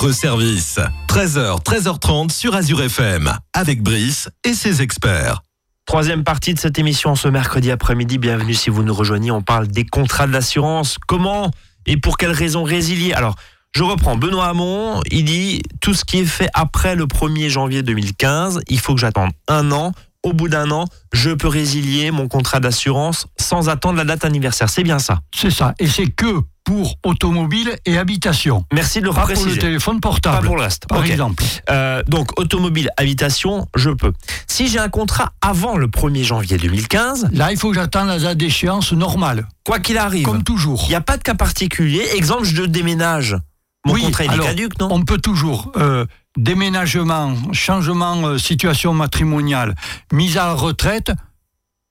Votre 0.00 0.14
service. 0.14 0.78
13h, 1.08 1.62
13h30 1.62 2.30
sur 2.30 2.54
Azure 2.54 2.82
FM, 2.82 3.30
avec 3.52 3.82
Brice 3.82 4.30
et 4.44 4.54
ses 4.54 4.80
experts. 4.80 5.42
Troisième 5.84 6.24
partie 6.24 6.54
de 6.54 6.58
cette 6.58 6.78
émission 6.78 7.14
ce 7.16 7.28
mercredi 7.28 7.70
après-midi. 7.70 8.16
Bienvenue 8.16 8.54
si 8.54 8.70
vous 8.70 8.82
nous 8.82 8.94
rejoignez. 8.94 9.30
On 9.30 9.42
parle 9.42 9.68
des 9.68 9.84
contrats 9.84 10.26
de 10.26 10.32
l'assurance. 10.32 10.96
Comment 11.06 11.50
et 11.86 11.98
pour 11.98 12.16
quelles 12.16 12.32
raisons 12.32 12.62
résilier? 12.62 13.12
Alors, 13.12 13.34
je 13.72 13.82
reprends. 13.82 14.16
Benoît 14.16 14.46
Hamon, 14.46 15.02
il 15.10 15.24
dit 15.24 15.62
tout 15.82 15.92
ce 15.92 16.06
qui 16.06 16.20
est 16.20 16.24
fait 16.24 16.48
après 16.54 16.94
le 16.94 17.04
1er 17.04 17.48
janvier 17.48 17.82
2015, 17.82 18.60
il 18.68 18.78
faut 18.78 18.94
que 18.94 19.00
j'attende 19.00 19.32
un 19.48 19.70
an. 19.70 19.92
Au 20.22 20.32
bout 20.32 20.48
d'un 20.48 20.70
an, 20.70 20.86
je 21.12 21.30
peux 21.30 21.48
résilier 21.48 22.10
mon 22.10 22.28
contrat 22.28 22.60
d'assurance 22.60 23.26
sans 23.38 23.68
attendre 23.68 23.98
la 23.98 24.04
date 24.04 24.24
anniversaire. 24.24 24.70
C'est 24.70 24.82
bien 24.82 24.98
ça. 24.98 25.20
C'est 25.34 25.50
ça. 25.50 25.74
Et 25.78 25.88
c'est 25.88 26.08
que 26.08 26.40
pour 26.70 26.98
automobile 27.04 27.76
et 27.84 27.98
habitation. 27.98 28.64
Merci 28.72 29.00
de 29.00 29.06
le 29.06 29.10
Pas 29.12 29.22
pour 29.22 29.30
le 29.30 29.34
préciser. 29.34 29.58
téléphone 29.58 29.98
Pas 29.98 30.08
portable. 30.10 30.46
pour 30.46 30.54
le 30.54 30.62
reste. 30.62 30.86
Par 30.86 31.04
exemple. 31.04 31.42
Euh, 31.68 32.04
donc, 32.06 32.38
automobile, 32.38 32.90
habitation, 32.96 33.66
je 33.74 33.90
peux. 33.90 34.12
Si 34.46 34.68
j'ai 34.68 34.78
un 34.78 34.88
contrat 34.88 35.32
avant 35.40 35.76
le 35.76 35.88
1er 35.88 36.22
janvier 36.22 36.58
2015, 36.58 37.30
Là, 37.32 37.50
il 37.50 37.58
faut 37.58 37.70
que 37.70 37.74
j'attende 37.74 38.06
la 38.06 38.20
date 38.20 38.38
d'échéance 38.38 38.92
normale, 38.92 39.48
quoi 39.66 39.80
qu'il 39.80 39.98
arrive, 39.98 40.24
comme 40.24 40.44
toujours. 40.44 40.82
il 40.86 40.90
n'y 40.90 40.94
a 40.94 41.00
pas 41.00 41.16
de 41.16 41.24
cas 41.24 41.34
particulier. 41.34 42.04
Exemple, 42.14 42.44
je 42.44 42.62
déménage. 42.62 43.36
Mon 43.84 43.94
Oui, 43.94 44.02
contrat 44.02 44.26
est 44.26 44.38
caduc, 44.38 44.78
non? 44.78 44.90
On 44.92 45.02
peut 45.02 45.18
toujours 45.18 45.72
euh, 45.76 46.06
déménagement, 46.36 47.34
changement 47.52 48.28
euh, 48.28 48.38
situation 48.38 48.94
matrimoniale, 48.94 49.74
mise 50.12 50.36
à 50.36 50.46
la 50.46 50.52
retraite. 50.54 51.10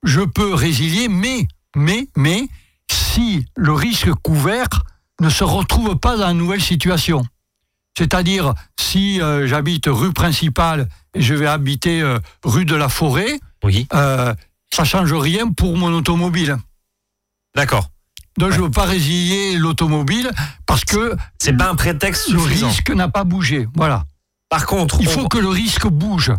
Je 0.04 0.20
peux 0.22 0.54
résilier, 0.54 1.08
mais 1.08 1.46
mais 1.76 2.08
mais 2.16 2.48
si 2.90 3.46
le 3.56 3.72
risque 3.72 4.12
couvert 4.22 4.68
ne 5.20 5.28
se 5.28 5.44
retrouve 5.44 5.96
pas 5.96 6.16
dans 6.16 6.26
la 6.26 6.32
nouvelle 6.34 6.62
situation. 6.62 7.22
C'est-à-dire, 7.96 8.54
si 8.78 9.20
euh, 9.20 9.46
j'habite 9.46 9.84
rue 9.88 10.12
principale 10.12 10.88
et 11.14 11.20
je 11.22 11.34
vais 11.34 11.46
habiter 11.46 12.00
euh, 12.00 12.18
rue 12.44 12.64
de 12.64 12.74
la 12.76 12.88
Forêt, 12.88 13.38
Oui. 13.62 13.86
euh, 13.92 14.34
ça 14.72 14.84
change 14.84 15.12
rien 15.12 15.50
pour 15.52 15.76
mon 15.76 15.92
automobile. 15.92 16.56
D'accord. 17.54 17.90
Donc 18.38 18.52
je 18.52 18.58
ne 18.58 18.62
veux 18.64 18.70
pas 18.70 18.84
résilier 18.84 19.58
l'automobile 19.58 20.30
parce 20.66 20.84
que 20.84 21.16
C'est 21.38 21.52
pas 21.56 21.68
un 21.68 21.74
prétexte 21.74 22.28
le 22.30 22.38
suffisant. 22.38 22.68
risque 22.68 22.90
n'a 22.90 23.08
pas 23.08 23.24
bougé. 23.24 23.68
Voilà. 23.74 24.04
Par 24.48 24.66
contre, 24.66 24.98
Il 25.00 25.08
on- 25.08 25.10
faut 25.12 25.28
que 25.28 25.38
le 25.38 25.48
risque 25.48 25.86
bouge 25.88 26.32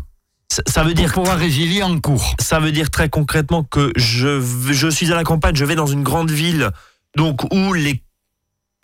ça- 0.68 0.84
veut 0.84 0.94
pour 0.94 1.04
dire 1.04 1.14
pouvoir 1.14 1.38
résilier 1.38 1.84
en 1.84 2.00
cours. 2.00 2.36
ça 2.40 2.60
veut 2.60 2.72
dire 2.72 2.90
très 2.90 3.10
concrètement 3.10 3.64
que 3.64 3.92
je 3.96 4.42
je 4.72 4.88
suis 4.90 5.12
à 5.12 5.16
la 5.16 5.24
campagne, 5.24 5.56
je 5.56 5.66
vais 5.66 5.76
dans 5.76 5.86
une 5.88 6.04
grande 6.04 6.32
ville, 6.32 6.70
donc 7.16 7.44
où 7.54 7.74
les 7.74 8.04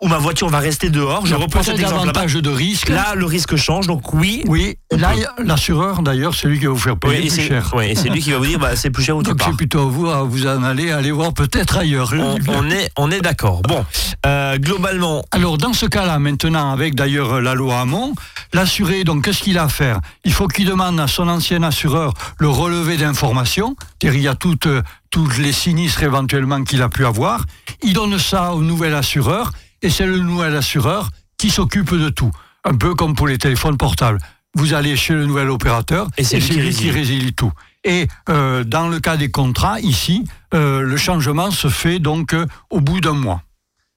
où 0.00 0.06
ma 0.06 0.18
voiture 0.18 0.48
va 0.48 0.60
rester 0.60 0.90
dehors. 0.90 1.26
Je 1.26 1.34
reprends 1.34 1.62
cet 1.62 1.78
exemple 1.78 2.06
là 2.06 2.40
de 2.40 2.50
risques. 2.50 2.88
Là, 2.88 3.14
le 3.16 3.24
risque 3.26 3.56
change, 3.56 3.86
donc 3.86 4.14
oui. 4.14 4.44
oui, 4.46 4.76
là, 4.92 5.12
l'assureur, 5.38 6.02
d'ailleurs, 6.02 6.34
c'est 6.34 6.46
lui 6.46 6.58
qui 6.58 6.66
va 6.66 6.72
vous 6.72 6.78
faire 6.78 6.94
Oui, 7.04 7.16
payer 7.16 7.26
et 7.26 7.30
plus 7.30 7.46
cher. 7.48 7.72
et 7.82 7.94
c'est 7.96 8.08
lui 8.08 8.20
qui 8.20 8.30
va 8.30 8.38
vous 8.38 8.46
dire 8.46 8.58
bah, 8.58 8.76
c'est 8.76 8.90
plus 8.90 9.02
cher 9.02 9.16
ou 9.16 9.22
Donc 9.22 9.40
c'est 9.44 9.56
plutôt 9.56 9.80
à 9.80 9.84
vous 9.86 10.06
à 10.08 10.22
vous 10.22 10.46
en 10.46 10.62
aller, 10.62 10.92
aller 10.92 11.10
voir 11.10 11.32
peut-être 11.32 11.78
ailleurs. 11.78 12.12
On, 12.16 12.36
on 12.48 12.70
est, 12.70 12.90
on 12.96 13.10
est 13.10 13.20
d'accord. 13.20 13.62
Bon, 13.62 13.84
euh, 14.26 14.56
globalement, 14.58 15.24
Alors 15.32 15.58
dans 15.58 15.72
ce 15.72 15.86
cas-là, 15.86 16.18
maintenant, 16.18 16.72
avec 16.72 16.94
d'ailleurs 16.94 17.40
la 17.40 17.54
loi 17.54 17.80
Hamon, 17.80 18.14
l'assuré, 18.52 19.02
donc 19.02 19.24
qu'est-ce 19.24 19.42
qu'il 19.42 19.58
a 19.58 19.64
à 19.64 19.68
faire? 19.68 20.00
Il 20.24 20.32
faut 20.32 20.46
qu'il 20.46 20.66
demande 20.66 21.00
à 21.00 21.08
son 21.08 21.28
ancien 21.28 21.62
assureur 21.64 22.14
le 22.38 22.48
relevé 22.48 22.96
d'informations, 22.96 23.74
c'est-à-dire 24.00 24.20
il 24.20 24.24
y 24.24 24.28
a 24.28 24.34
toutes, 24.36 24.66
euh, 24.66 24.82
tous 25.10 25.38
les 25.38 25.52
sinistres 25.52 26.04
éventuellement 26.04 26.62
qu'il 26.62 26.82
a 26.82 26.88
pu 26.88 27.04
avoir. 27.04 27.44
Il 27.82 27.94
donne 27.94 28.18
ça 28.18 28.52
au 28.52 28.60
nouvel 28.62 28.94
assureur, 28.94 29.52
et 29.82 29.90
c'est 29.90 30.06
le 30.06 30.18
nouvel 30.18 30.56
assureur 30.56 31.10
qui 31.36 31.50
s'occupe 31.50 31.94
de 31.94 32.08
tout. 32.08 32.30
Un 32.64 32.76
peu 32.76 32.94
comme 32.94 33.14
pour 33.14 33.28
les 33.28 33.38
téléphones 33.38 33.76
portables. 33.76 34.18
Vous 34.54 34.74
allez 34.74 34.96
chez 34.96 35.14
le 35.14 35.26
nouvel 35.26 35.50
opérateur, 35.50 36.08
Et 36.16 36.24
c'est 36.24 36.40
lui 36.40 36.70
qui 36.70 36.76
qui 36.76 36.90
résilie 36.90 37.32
tout. 37.34 37.52
Et 37.84 38.08
euh, 38.28 38.64
dans 38.64 38.88
le 38.88 38.98
cas 38.98 39.16
des 39.16 39.30
contrats, 39.30 39.78
ici, 39.80 40.24
euh, 40.54 40.80
le 40.80 40.96
changement 40.96 41.50
se 41.50 41.68
fait 41.68 41.98
donc 42.00 42.34
euh, 42.34 42.46
au 42.70 42.80
bout 42.80 43.00
d'un 43.00 43.12
mois. 43.12 43.42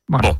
Voilà. 0.07 0.29
Bon. 0.31 0.37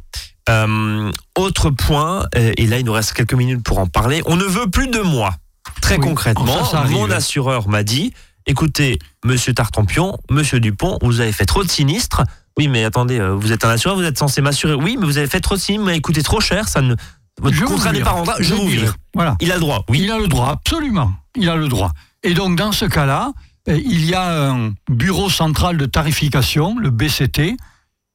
euh, 0.49 1.11
autre 1.37 1.69
point, 1.71 2.25
euh, 2.35 2.51
et 2.57 2.67
là 2.67 2.77
il 2.79 2.85
nous 2.85 2.91
reste 2.93 3.13
quelques 3.13 3.33
minutes 3.33 3.63
pour 3.63 3.79
en 3.79 3.87
parler. 3.87 4.21
On 4.25 4.35
ne 4.35 4.43
veut 4.43 4.69
plus 4.69 4.87
de 4.89 4.99
moi. 4.99 5.33
Très 5.81 5.95
Oui, 5.97 6.01
concrètement, 6.01 6.65
ça, 6.65 6.71
ça 6.71 6.79
arrive. 6.79 6.97
mon 6.97 7.09
assureur 7.11 7.67
m'a 7.69 7.83
dit 7.83 8.13
écoutez, 8.45 8.99
monsieur 9.25 9.53
Tartampion, 9.53 10.17
monsieur 10.29 10.59
Dupont, 10.59 10.97
vous 11.01 11.19
avez 11.21 11.31
fait 11.31 11.45
trop 11.45 11.63
de 11.63 11.69
sinistres. 11.69 12.23
Oui, 12.57 12.67
mais 12.67 12.83
attendez, 12.83 13.19
euh, 13.19 13.33
vous 13.33 13.51
êtes 13.51 13.63
un 13.65 13.69
assureur, 13.69 13.95
vous 13.95 14.03
êtes 14.03 14.17
censé 14.17 14.41
m'assurer. 14.41 14.73
Oui, 14.73 14.97
mais 14.99 15.05
vous 15.05 15.17
avez 15.17 15.27
fait 15.27 15.39
trop 15.39 15.55
de 15.55 15.59
sinistres, 15.59 15.85
mais 15.85 16.01
coûté 16.01 16.21
trop 16.23 16.41
cher, 16.41 16.67
ça 16.67 16.81
ne. 16.81 16.95
Votre 17.41 17.55
Je 17.55 17.61
vous 17.63 17.67
contrat 17.71 17.91
n'est 17.93 18.01
pas 18.01 18.11
rentable, 18.11 18.43
je 18.43 18.53
vous 18.53 18.67
vire. 18.67 18.81
vire. 18.81 18.95
Voilà. 19.13 19.37
Il 19.39 19.51
a 19.51 19.55
le 19.55 19.61
droit, 19.61 19.85
oui. 19.89 20.01
Il 20.03 20.11
a 20.11 20.17
le 20.19 20.27
droit, 20.27 20.49
absolument. 20.49 21.13
Il 21.35 21.49
a 21.49 21.55
le 21.55 21.67
droit. 21.69 21.91
Et 22.23 22.33
donc, 22.33 22.57
dans 22.57 22.71
ce 22.71 22.85
cas-là, 22.85 23.31
euh, 23.69 23.79
il 23.83 24.05
y 24.05 24.13
a 24.13 24.51
un 24.51 24.73
bureau 24.89 25.29
central 25.29 25.77
de 25.77 25.85
tarification, 25.85 26.77
le 26.77 26.89
BCT, 26.89 27.55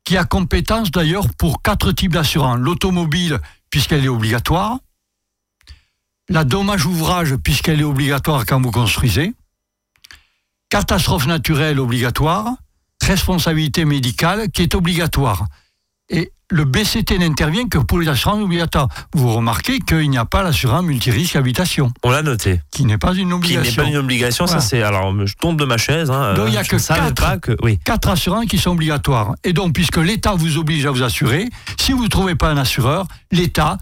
qui 0.05 0.17
a 0.17 0.25
compétence 0.25 0.91
d'ailleurs 0.91 1.27
pour 1.39 1.62
quatre 1.62 1.93
types 1.93 2.12
d'assurance. 2.12 2.59
L'automobile, 2.59 3.41
puisqu'elle 3.71 4.05
est 4.05 4.09
obligatoire. 4.09 4.79
La 6.29 6.45
dommage 6.45 6.87
ouvrage, 6.87 7.37
puisqu'elle 7.37 7.81
est 7.81 7.85
obligatoire 7.85 8.45
quand 8.47 8.61
vous 8.61 8.71
construisez. 8.71 9.35
Catastrophe 10.68 11.26
naturelle 11.26 11.79
obligatoire. 11.81 12.48
Responsabilité 13.02 13.85
médicale, 13.85 14.50
qui 14.50 14.62
est 14.62 14.74
obligatoire. 14.74 15.46
Et 16.09 16.33
le 16.50 16.64
BCT 16.64 17.18
n'intervient 17.18 17.68
que 17.68 17.79
pour 17.79 17.98
les 18.00 18.09
assurances 18.09 18.42
obligatoires. 18.42 18.88
Vous 19.14 19.33
remarquez 19.33 19.79
qu'il 19.81 20.09
n'y 20.11 20.18
a 20.18 20.24
pas 20.24 20.42
l'assurance 20.42 20.83
multirisque 20.85 21.37
habitation, 21.37 21.92
On 22.05 22.11
l'a 22.11 22.22
noté. 22.22 22.61
qui 22.72 22.85
n'est 22.85 22.98
pas 22.98 23.12
une 23.14 23.16
Qui 23.16 23.24
n'est 23.26 23.33
obligation. 23.59 23.83
pas 23.83 23.88
une 23.88 23.96
obligation, 23.96 24.44
Voilà. 24.46 24.61
ça 24.61 24.66
c'est. 24.68 24.83
Alors, 24.83 25.12
je 25.26 25.35
tombe 25.35 25.59
de 25.59 25.64
ma 25.64 25.76
chaise. 25.76 26.11
Hein, 26.11 26.35
Donc, 26.35 26.48
il 26.48 26.55
y 26.55 26.59
a 26.59 26.64
que 26.64 26.76
quatre. 26.85 27.14
pas 27.14 27.38
que. 27.38 27.57
Oui. 27.62 27.79
Quatre 27.85 28.09
assurances 28.09 28.46
qui 28.46 28.59
sont 28.59 28.70
obligatoires. 28.72 29.35
Et 29.44 29.52
donc, 29.52 29.72
puisque 29.72 29.98
l'État 29.98 30.35
vous 30.35 30.59
oblige 30.59 30.87
à 30.87 30.90
vous 30.90 31.02
assurer, 31.02 31.48
si 31.79 31.92
vous 31.92 32.05
ne 32.05 32.09
trouvez 32.09 32.35
pas 32.35 32.50
un 32.50 32.57
assureur, 32.57 33.07
l'État, 33.31 33.79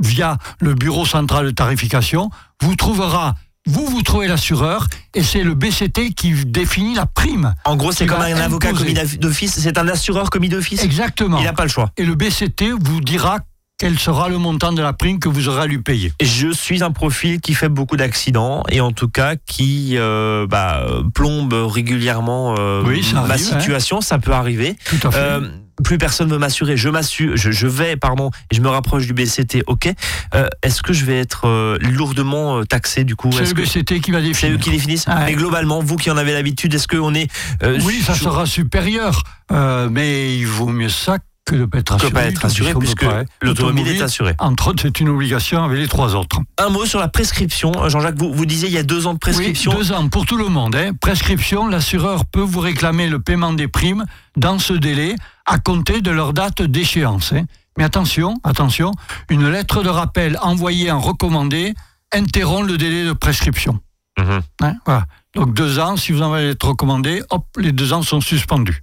via 0.00 0.38
le 0.60 0.74
bureau 0.74 1.04
central 1.06 1.46
de 1.46 1.50
tarification, 1.50 2.30
vous 2.60 2.74
trouvera, 2.76 3.34
vous, 3.68 3.86
vous 3.86 4.02
trouvez 4.02 4.28
l'assureur, 4.28 4.88
et 5.14 5.22
c'est 5.22 5.42
le 5.42 5.54
BCT 5.54 6.14
qui 6.14 6.32
définit 6.46 6.94
la 6.94 7.06
prime. 7.06 7.54
En 7.64 7.76
gros, 7.76 7.92
c'est 7.92 8.06
comme 8.06 8.20
un 8.20 8.36
avocat 8.36 8.72
commis 8.72 8.94
d'office. 9.18 9.58
C'est 9.60 9.78
un 9.78 9.88
assureur 9.88 10.30
commis 10.30 10.48
d'office. 10.48 10.82
Exactement. 10.82 11.38
Il 11.38 11.44
n'a 11.44 11.52
pas 11.52 11.64
le 11.64 11.68
choix. 11.68 11.90
Et 11.96 12.04
le 12.04 12.14
BCT 12.14 12.72
vous 12.80 13.00
dira 13.00 13.40
quel 13.78 13.98
sera 13.98 14.28
le 14.28 14.38
montant 14.38 14.72
de 14.72 14.82
la 14.82 14.92
prime 14.92 15.20
que 15.20 15.28
vous 15.28 15.48
aurez 15.48 15.62
à 15.62 15.66
lui 15.66 15.78
payer. 15.78 16.12
Je 16.20 16.50
suis 16.50 16.82
un 16.82 16.90
profil 16.90 17.40
qui 17.40 17.54
fait 17.54 17.68
beaucoup 17.68 17.96
d'accidents 17.96 18.64
et 18.70 18.80
en 18.80 18.90
tout 18.90 19.08
cas 19.08 19.36
qui 19.36 19.92
euh, 19.96 20.48
bah, 20.48 20.84
plombe 21.14 21.52
régulièrement 21.52 22.56
euh, 22.58 22.82
Oui, 22.84 23.08
ma 23.12 23.20
arrive, 23.20 23.32
hein. 23.32 23.60
situation. 23.60 24.00
Ça 24.00 24.18
peut 24.18 24.32
arriver. 24.32 24.76
Tout 24.84 25.06
à 25.06 25.10
fait. 25.12 25.18
Euh, 25.18 25.48
plus 25.82 25.98
personne 25.98 26.30
veut 26.30 26.38
m'assurer. 26.38 26.76
Je 26.76 26.88
m'assure, 26.88 27.36
je, 27.36 27.50
je 27.50 27.66
vais, 27.66 27.96
pardon, 27.96 28.30
et 28.50 28.56
je 28.56 28.60
me 28.60 28.68
rapproche 28.68 29.06
du 29.06 29.12
BCT. 29.12 29.62
Ok. 29.66 29.92
Euh, 30.34 30.48
Est-ce 30.62 30.82
que 30.82 30.92
je 30.92 31.04
vais 31.04 31.18
être 31.18 31.46
euh, 31.46 31.78
lourdement 31.80 32.58
euh, 32.58 32.64
taxé 32.64 33.04
du 33.04 33.16
coup? 33.16 33.30
C'est 33.32 33.42
Est-ce 33.42 33.54
le 33.54 33.62
que 33.62 33.66
BCT 33.66 34.00
qui 34.00 34.10
va 34.10 34.18
c'est 34.32 34.50
eux 34.50 34.58
qui 34.58 34.70
définissent. 34.70 35.06
Mais 35.08 35.34
globalement, 35.34 35.80
vous 35.80 35.96
qui 35.96 36.10
en 36.10 36.16
avez 36.16 36.32
l'habitude, 36.32 36.74
est-ce 36.74 36.88
qu'on 36.88 37.14
est 37.14 37.30
euh, 37.62 37.78
Oui, 37.84 38.02
ça 38.04 38.14
sera 38.14 38.46
supérieur, 38.46 39.22
euh, 39.52 39.88
mais 39.90 40.36
il 40.36 40.46
vaut 40.46 40.68
mieux 40.68 40.88
ça 40.88 41.18
que 41.48 41.54
de 41.56 41.60
ne 41.62 41.66
pas 41.66 41.78
être 41.78 41.92
assuré. 41.94 42.12
pas 42.12 42.24
être 42.26 42.44
assuré 42.44 42.74
puisque 42.74 43.04
l'automobile 43.42 43.88
est 43.88 44.02
assurée. 44.02 44.34
Entre 44.38 44.68
autres, 44.68 44.82
c'est 44.82 45.00
une 45.00 45.08
obligation 45.08 45.62
avec 45.64 45.78
les 45.78 45.88
trois 45.88 46.14
autres. 46.14 46.38
Un 46.58 46.68
mot 46.68 46.84
sur 46.86 47.00
la 47.00 47.08
prescription. 47.08 47.72
Jean-Jacques, 47.88 48.18
vous, 48.18 48.32
vous 48.32 48.46
disiez 48.46 48.68
il 48.68 48.74
y 48.74 48.78
a 48.78 48.82
deux 48.82 49.06
ans 49.06 49.14
de 49.14 49.18
prescription. 49.18 49.72
Oui, 49.72 49.78
deux 49.78 49.92
ans 49.92 50.08
pour 50.08 50.26
tout 50.26 50.36
le 50.36 50.48
monde. 50.48 50.76
hein. 50.76 50.92
Prescription, 51.00 51.66
l'assureur 51.66 52.24
peut 52.26 52.40
vous 52.42 52.60
réclamer 52.60 53.08
le 53.08 53.18
paiement 53.20 53.52
des 53.52 53.68
primes 53.68 54.04
dans 54.36 54.58
ce 54.58 54.72
délai 54.74 55.14
à 55.46 55.58
compter 55.58 56.00
de 56.02 56.10
leur 56.10 56.32
date 56.32 56.62
d'échéance. 56.62 57.32
hein. 57.32 57.44
Mais 57.78 57.84
attention, 57.84 58.34
attention, 58.44 58.92
une 59.30 59.48
lettre 59.48 59.82
de 59.82 59.88
rappel 59.88 60.38
envoyée 60.42 60.90
en 60.90 61.00
recommandé 61.00 61.74
interrompt 62.12 62.68
le 62.68 62.76
délai 62.76 63.04
de 63.04 63.12
prescription. 63.12 63.78
Mhm. 64.18 64.40
hein. 64.62 64.74
Voilà. 64.84 65.06
Donc 65.34 65.54
deux 65.54 65.78
ans, 65.78 65.96
si 65.96 66.10
vous 66.12 66.22
envoyez 66.22 66.44
la 66.46 66.50
lettre 66.50 66.66
recommandée, 66.68 67.22
hop, 67.30 67.46
les 67.56 67.70
deux 67.72 67.92
ans 67.92 68.02
sont 68.02 68.20
suspendus. 68.20 68.82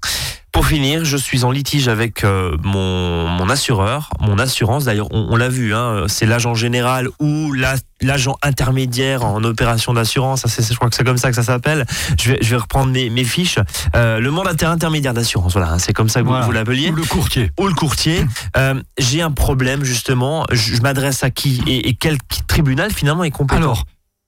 Pour 0.55 0.67
finir, 0.67 1.03
je 1.03 1.17
suis 1.17 1.43
en 1.43 1.51
litige 1.51 1.89
avec 1.89 2.23
euh, 2.23 2.55
mon, 2.63 3.27
mon 3.27 3.49
assureur, 3.49 4.09
mon 4.21 4.39
assurance. 4.39 4.85
D'ailleurs, 4.85 5.09
on, 5.11 5.27
on 5.31 5.35
l'a 5.35 5.49
vu, 5.49 5.75
hein, 5.75 6.05
c'est 6.07 6.25
l'agent 6.25 6.55
général 6.55 7.09
ou 7.19 7.51
la- 7.51 7.75
l'agent 8.01 8.37
intermédiaire 8.41 9.25
en 9.25 9.43
opération 9.43 9.93
d'assurance. 9.93 10.45
Je 10.47 10.73
crois 10.75 10.89
que 10.89 10.95
c'est 10.95 11.03
comme 11.03 11.17
ça 11.17 11.27
que 11.29 11.35
ça 11.35 11.43
s'appelle. 11.43 11.85
Je 12.17 12.31
vais, 12.31 12.37
je 12.41 12.51
vais 12.51 12.55
reprendre 12.55 12.89
mes, 12.93 13.09
mes 13.09 13.25
fiches. 13.25 13.59
Euh, 13.97 14.19
le 14.21 14.31
mandataire 14.31 14.69
intermédiaire 14.69 15.13
d'assurance, 15.13 15.51
voilà, 15.51 15.73
hein, 15.73 15.77
c'est 15.79 15.91
comme 15.91 16.07
ça 16.07 16.21
que 16.21 16.27
vous- 16.27 16.41
vous 16.45 16.51
l'appeliez. 16.53 16.89
Ou 16.89 16.95
le 16.95 17.03
courtier. 17.03 17.51
Ou 17.59 17.67
le 17.67 17.73
courtier. 17.73 18.25
Euh, 18.57 18.75
J'ai 18.97 19.21
un 19.21 19.31
problème 19.31 19.83
justement. 19.83 20.45
Je, 20.49 20.75
je 20.75 20.81
m'adresse 20.81 21.23
à 21.25 21.29
qui 21.29 21.61
et, 21.67 21.89
et 21.89 21.93
quel 21.95 22.17
tribunal 22.47 22.93
finalement 22.93 23.25
est 23.25 23.31
compétent 23.31 23.57
Alors, 23.57 23.83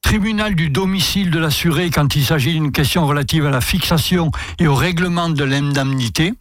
tribunal 0.08 0.56
du 0.56 0.70
domicile 0.70 1.32
de 1.32 1.38
l'assuré 1.38 1.90
quand 1.90 2.16
il 2.16 2.24
s'agit 2.24 2.54
d'une 2.54 2.72
question 2.72 3.06
relative 3.06 3.46
à 3.46 3.50
la 3.50 3.60
fixation 3.60 4.32
et 4.58 4.66
au 4.66 4.74
règlement 4.74 5.28
de 5.28 5.44
l'indemnité. 5.44 6.34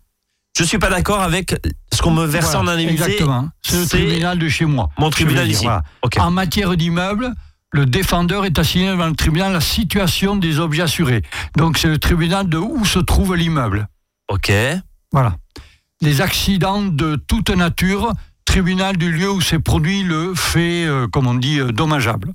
je 0.56 0.62
suis 0.62 0.78
pas 0.78 0.88
d'accord 0.88 1.20
avec 1.20 1.56
ce 1.92 2.00
qu'on 2.00 2.12
me 2.12 2.24
verse 2.24 2.52
Voilà, 2.52 2.60
en 2.60 2.68
indemnité. 2.68 2.92
Exactement. 3.02 3.48
C'est 3.62 3.80
le 3.80 3.86
tribunal 3.88 4.38
de 4.38 4.48
chez 4.48 4.66
moi. 4.66 4.90
Mon 4.98 5.10
tribunal 5.10 5.50
ici. 5.50 5.64
voilà. 5.64 5.82
En 6.18 6.30
matière 6.30 6.76
d'immeuble, 6.76 7.34
le 7.72 7.86
défendeur 7.86 8.44
est 8.44 8.56
assigné 8.56 8.86
devant 8.88 9.08
le 9.08 9.16
tribunal 9.16 9.52
la 9.52 9.60
situation 9.60 10.36
des 10.36 10.60
objets 10.60 10.82
assurés. 10.82 11.22
Donc 11.56 11.78
c'est 11.78 11.88
le 11.88 11.98
tribunal 11.98 12.48
de 12.48 12.58
où 12.58 12.84
se 12.84 13.00
trouve 13.00 13.34
l'immeuble. 13.34 13.88
Ok. 14.28 14.52
Voilà. 15.10 15.34
Les 16.02 16.20
accidents 16.20 16.82
de 16.82 17.16
toute 17.16 17.50
nature, 17.50 18.12
tribunal 18.44 18.96
du 18.96 19.10
lieu 19.10 19.28
où 19.28 19.40
s'est 19.40 19.58
produit 19.58 20.04
le 20.04 20.36
fait, 20.36 20.84
euh, 20.84 21.08
comme 21.08 21.26
on 21.26 21.34
dit, 21.34 21.58
euh, 21.58 21.72
dommageable. 21.72 22.32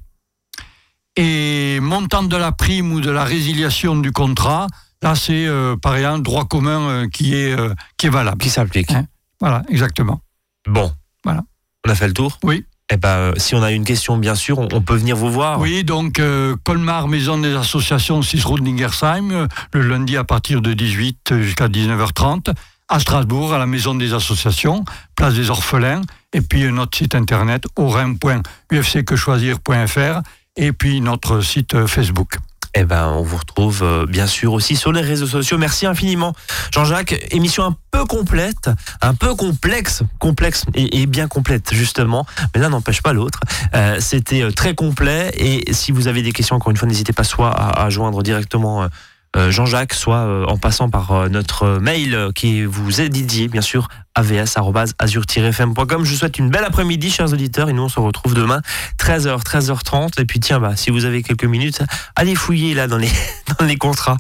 Et 1.18 1.80
montant 1.82 2.24
de 2.24 2.38
la 2.38 2.52
prime 2.52 2.92
ou 2.94 3.02
de 3.02 3.12
la 3.12 3.24
résiliation 3.24 3.96
du 3.96 4.12
contrat, 4.12 4.68
là 5.02 5.16
c'est 5.16 5.46
euh, 5.46 5.76
par 5.76 5.96
exemple 5.96 6.22
droit 6.22 6.46
commun 6.46 6.90
euh, 6.90 7.08
qui, 7.10 7.36
est, 7.36 7.58
euh, 7.58 7.74
qui 7.98 8.08
est 8.08 8.10
valable. 8.10 8.42
Qui 8.42 8.50
s'applique. 8.50 8.92
Hein 8.92 9.06
Voilà, 9.40 9.64
exactement. 9.70 10.22
Bon. 10.68 10.92
Voilà. 11.24 11.44
On 11.86 11.92
a 11.92 11.96
fait 11.96 12.08
le 12.08 12.14
tour? 12.14 12.40
Oui. 12.44 12.66
Eh 12.94 12.98
ben, 12.98 13.10
euh, 13.10 13.34
si 13.38 13.56
on 13.56 13.64
a 13.64 13.72
une 13.72 13.86
question, 13.86 14.18
bien 14.18 14.36
sûr, 14.36 14.60
on, 14.60 14.68
on 14.74 14.82
peut 14.82 14.96
venir 14.96 15.16
vous 15.16 15.32
voir. 15.32 15.62
Oui, 15.62 15.86
donc 15.86 16.20
euh, 16.20 16.58
Colmar, 16.64 17.08
maison 17.08 17.38
des 17.38 17.56
associations 17.56 18.22
6 18.22 18.44
route 18.44 18.62
d'Ingersheim, 18.64 19.32
euh, 19.32 19.48
le 19.74 19.88
lundi 19.88 20.18
à 20.18 20.26
partir 20.26 20.62
de 20.62 20.74
18 20.74 21.42
jusqu'à 21.42 21.70
19h30. 21.70 22.54
À 22.90 23.00
Strasbourg, 23.00 23.54
à 23.54 23.58
la 23.58 23.68
maison 23.68 23.96
des 23.96 24.14
associations, 24.14 24.84
place 25.16 25.36
des 25.36 25.50
orphelins, 25.50 26.02
et 26.34 26.42
puis 26.42 26.64
euh, 26.64 26.72
notre 26.72 26.98
site 26.98 27.16
internet 27.16 27.64
orin.ufcquechoisir.fr 27.78 30.20
et 30.56 30.74
puis 30.74 31.02
notre 31.02 31.42
site 31.42 31.76
euh, 31.76 31.88
Facebook. 31.88 32.38
Eh 32.74 32.86
ben, 32.86 33.08
on 33.08 33.22
vous 33.22 33.36
retrouve 33.36 33.84
euh, 33.84 34.06
bien 34.06 34.28
sûr 34.28 34.54
aussi 34.54 34.78
sur 34.78 34.94
les 34.94 35.02
réseaux 35.02 35.28
sociaux. 35.28 35.58
Merci 35.58 35.86
infiniment, 35.86 36.34
Jean-Jacques. 36.72 37.28
Émission 37.32 37.66
un 37.66 37.76
peu 37.92 38.06
complète, 38.06 38.70
un 39.02 39.14
peu 39.14 39.36
complexe, 39.36 40.04
complexe 40.20 40.64
et, 40.74 41.06
bien 41.06 41.28
complète 41.28 41.74
justement. 41.74 42.26
Mais 42.56 42.62
l'un 42.62 42.70
n'empêche 42.70 43.02
pas 43.02 43.12
l'autre. 43.12 43.42
Euh, 43.76 43.98
C'était 44.00 44.50
très 44.54 44.74
complet. 44.74 45.32
Et 45.36 45.74
si 45.74 45.92
vous 45.92 46.08
avez 46.08 46.22
des 46.22 46.32
questions, 46.32 46.56
encore 46.56 46.72
une 46.72 46.78
fois, 46.78 46.88
n'hésitez 46.88 47.12
pas 47.12 47.26
soit 47.26 47.52
à, 47.52 47.90
joindre 47.90 48.24
directement. 48.24 48.88
Jean-Jacques, 49.36 49.94
soit 49.94 50.18
euh, 50.18 50.46
en 50.46 50.58
passant 50.58 50.90
par 50.90 51.12
euh, 51.14 51.30
notre 51.30 51.80
mail 51.80 52.14
euh, 52.16 52.32
qui 52.34 52.66
vous 52.66 53.00
est 53.00 53.10
dédié, 53.10 53.48
bien 53.48 53.62
sûr, 53.62 53.88
avs-azur-fm.com. 54.16 56.04
Je 56.04 56.12
vous 56.12 56.18
souhaite 56.18 56.38
une 56.38 56.50
belle 56.50 56.64
après-midi, 56.66 57.10
chers 57.10 57.32
auditeurs, 57.32 57.70
et 57.70 57.74
nous 57.74 57.84
on 57.84 57.90
se 57.90 58.00
retrouve 58.00 58.34
demain, 58.34 58.62
13h, 59.00 59.42
13h30. 59.44 60.20
Et 60.22 60.26
puis 60.26 60.40
tiens, 60.40 60.60
bah, 60.60 60.76
si 60.76 60.90
vous 60.90 61.06
avez 61.06 61.24
quelques 61.24 61.46
minutes, 61.46 61.82
allez 62.16 62.36
fouiller 62.36 62.74
là 62.74 62.88
dans 62.88 62.98
les, 62.98 63.10
dans 63.60 63.66
les 63.66 63.78
contrats 63.78 64.18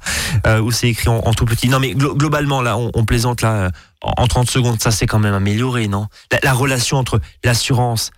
euh, 0.47 0.61
où 0.61 0.71
c'est 0.71 0.87
écrit 0.89 1.09
en, 1.09 1.33
tout 1.33 1.45
petit. 1.45 1.67
Non, 1.67 1.79
mais 1.79 1.93
glo- 1.93 2.15
globalement, 2.15 2.61
là, 2.61 2.77
on, 2.77 2.91
on 2.93 3.03
plaisante 3.05 3.41
là, 3.41 3.51
euh, 3.53 3.69
en 4.01 4.13
en 4.23 4.27
30 4.27 4.49
secondes, 4.49 4.81
ça 4.81 4.91
c'est 4.91 5.05
quand 5.07 5.19
même 5.19 5.33
amélioré, 5.33 5.87
non? 5.87 6.07
La 6.43 6.53
relation 6.53 6.97
entre 6.97 7.19
l'assurance 7.43 8.11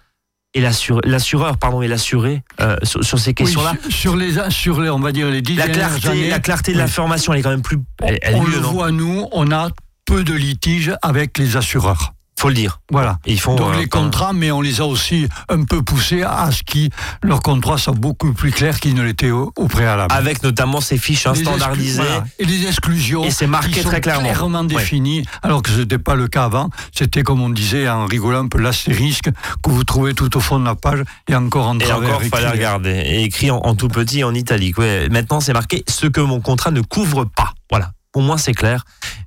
et 0.54 0.62
l'assure- 0.62 1.02
l'assureur, 1.04 1.58
pardon, 1.58 1.82
et 1.82 1.88
l'assuré 1.88 2.44
euh, 2.62 2.76
sur, 2.84 3.04
sur 3.04 3.20
ces 3.20 3.30
Oui, 3.32 3.36
questions-là. 3.36 3.74
sur, 3.82 3.92
sur 3.92 4.16
les, 4.16 4.50
sur 4.52 4.82
les, 4.82 4.89
on 4.89 5.00
va 5.00 5.12
dire 5.12 5.28
les 5.30 5.42
La 5.42 5.68
clarté, 5.68 6.08
années, 6.10 6.30
la 6.30 6.39
clarté 6.39 6.72
de 6.74 6.78
oui. 6.78 6.82
l'information, 6.84 7.34
elle 7.34 7.39
est 7.39 7.44
quand 7.44 7.50
même 7.50 7.62
plus. 7.62 7.80
Elle, 8.04 8.20
elle 8.22 8.36
on 8.36 8.44
mieux, 8.44 8.52
le 8.52 8.58
voit 8.60 8.92
nous, 8.92 9.28
on 9.32 9.52
a 9.52 9.70
peu 10.06 10.24
de 10.24 10.34
litiges 10.34 10.94
avec 11.02 11.38
les 11.38 11.58
assureurs. 11.58 12.13
Faut 12.44 12.50
le 12.50 12.56
dire. 12.56 12.82
Voilà. 12.92 13.20
Et 13.26 13.32
ils 13.32 13.40
font. 13.40 13.56
Donc 13.56 13.74
euh, 13.74 13.78
les 13.80 13.88
contrats, 13.88 14.34
mais 14.34 14.52
on 14.52 14.60
les 14.60 14.82
a 14.82 14.86
aussi 14.86 15.30
un 15.48 15.64
peu 15.64 15.82
poussés 15.82 16.24
à 16.24 16.52
ce 16.52 16.62
que 16.62 16.90
leurs 17.26 17.42
contrats 17.42 17.78
soient 17.78 17.94
beaucoup 17.94 18.34
plus 18.34 18.52
clairs 18.52 18.82
qu'ils 18.82 18.96
ne 18.96 19.02
l'étaient 19.02 19.32
au, 19.32 19.54
au 19.56 19.68
préalable. 19.70 20.14
Avec 20.14 20.44
notamment 20.44 20.82
ces 20.82 20.98
fiches 20.98 21.26
hein, 21.26 21.36
standardisées. 21.36 22.02
voilà. 22.02 22.26
Et 22.40 22.44
les 22.46 22.68
exclusions. 22.68 23.24
Et 23.24 23.32
c'est 23.32 23.48
marqué 23.48 23.72
qui 23.72 23.80
sont 23.82 23.88
très 23.88 24.02
clairement. 24.02 24.30
Ouais. 24.30 24.66
définies, 24.68 25.26
alors 25.42 25.62
que 25.62 25.70
ce 25.70 25.80
n'était 25.80 25.98
pas 26.00 26.16
le 26.16 26.28
cas 26.28 26.44
avant. 26.44 26.70
C'était, 26.92 27.24
comme 27.24 27.40
on 27.42 27.50
disait 27.50 27.88
en 27.88 28.08
rigolant 28.08 28.40
un 28.44 28.48
peu, 28.50 28.58
l'astérisque 28.60 29.30
que 29.64 29.70
vous 29.70 29.86
trouvez 29.86 30.14
tout 30.14 30.36
au 30.36 30.42
fond 30.42 30.60
de 30.60 30.66
la 30.66 30.76
page 30.76 31.02
et 31.30 31.36
encore 31.38 31.68
en 31.68 31.80
Et 31.80 31.84
travers. 31.86 32.10
encore, 32.18 32.24
fallait 32.24 32.50
regarder. 32.50 32.90
Et 33.06 33.24
écrit 33.24 33.52
en, 33.52 33.60
en 33.60 33.74
tout 33.76 33.88
petit 33.88 34.26
en 34.26 34.34
italique. 34.34 34.78
Ouais. 34.78 35.08
Maintenant, 35.10 35.40
c'est 35.40 35.54
marqué 35.54 35.86
ce 35.88 36.08
que 36.08 36.20
mon 36.20 36.42
contrat 36.42 36.72
ne 36.72 36.82
couvre 36.82 37.24
pas. 37.24 37.54
Voilà. 37.70 37.92
Au 38.13 38.21
moins, 38.21 38.38
c'est 38.38 38.54
clair. 38.54 38.86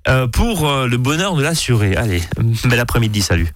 Euh, 0.08 0.26
pour 0.28 0.68
euh, 0.68 0.86
le 0.86 0.96
bonheur 0.96 1.34
de 1.34 1.42
l'assuré. 1.42 1.96
Allez, 1.96 2.22
bel 2.64 2.78
après-midi. 2.78 3.22
Salut. 3.22 3.48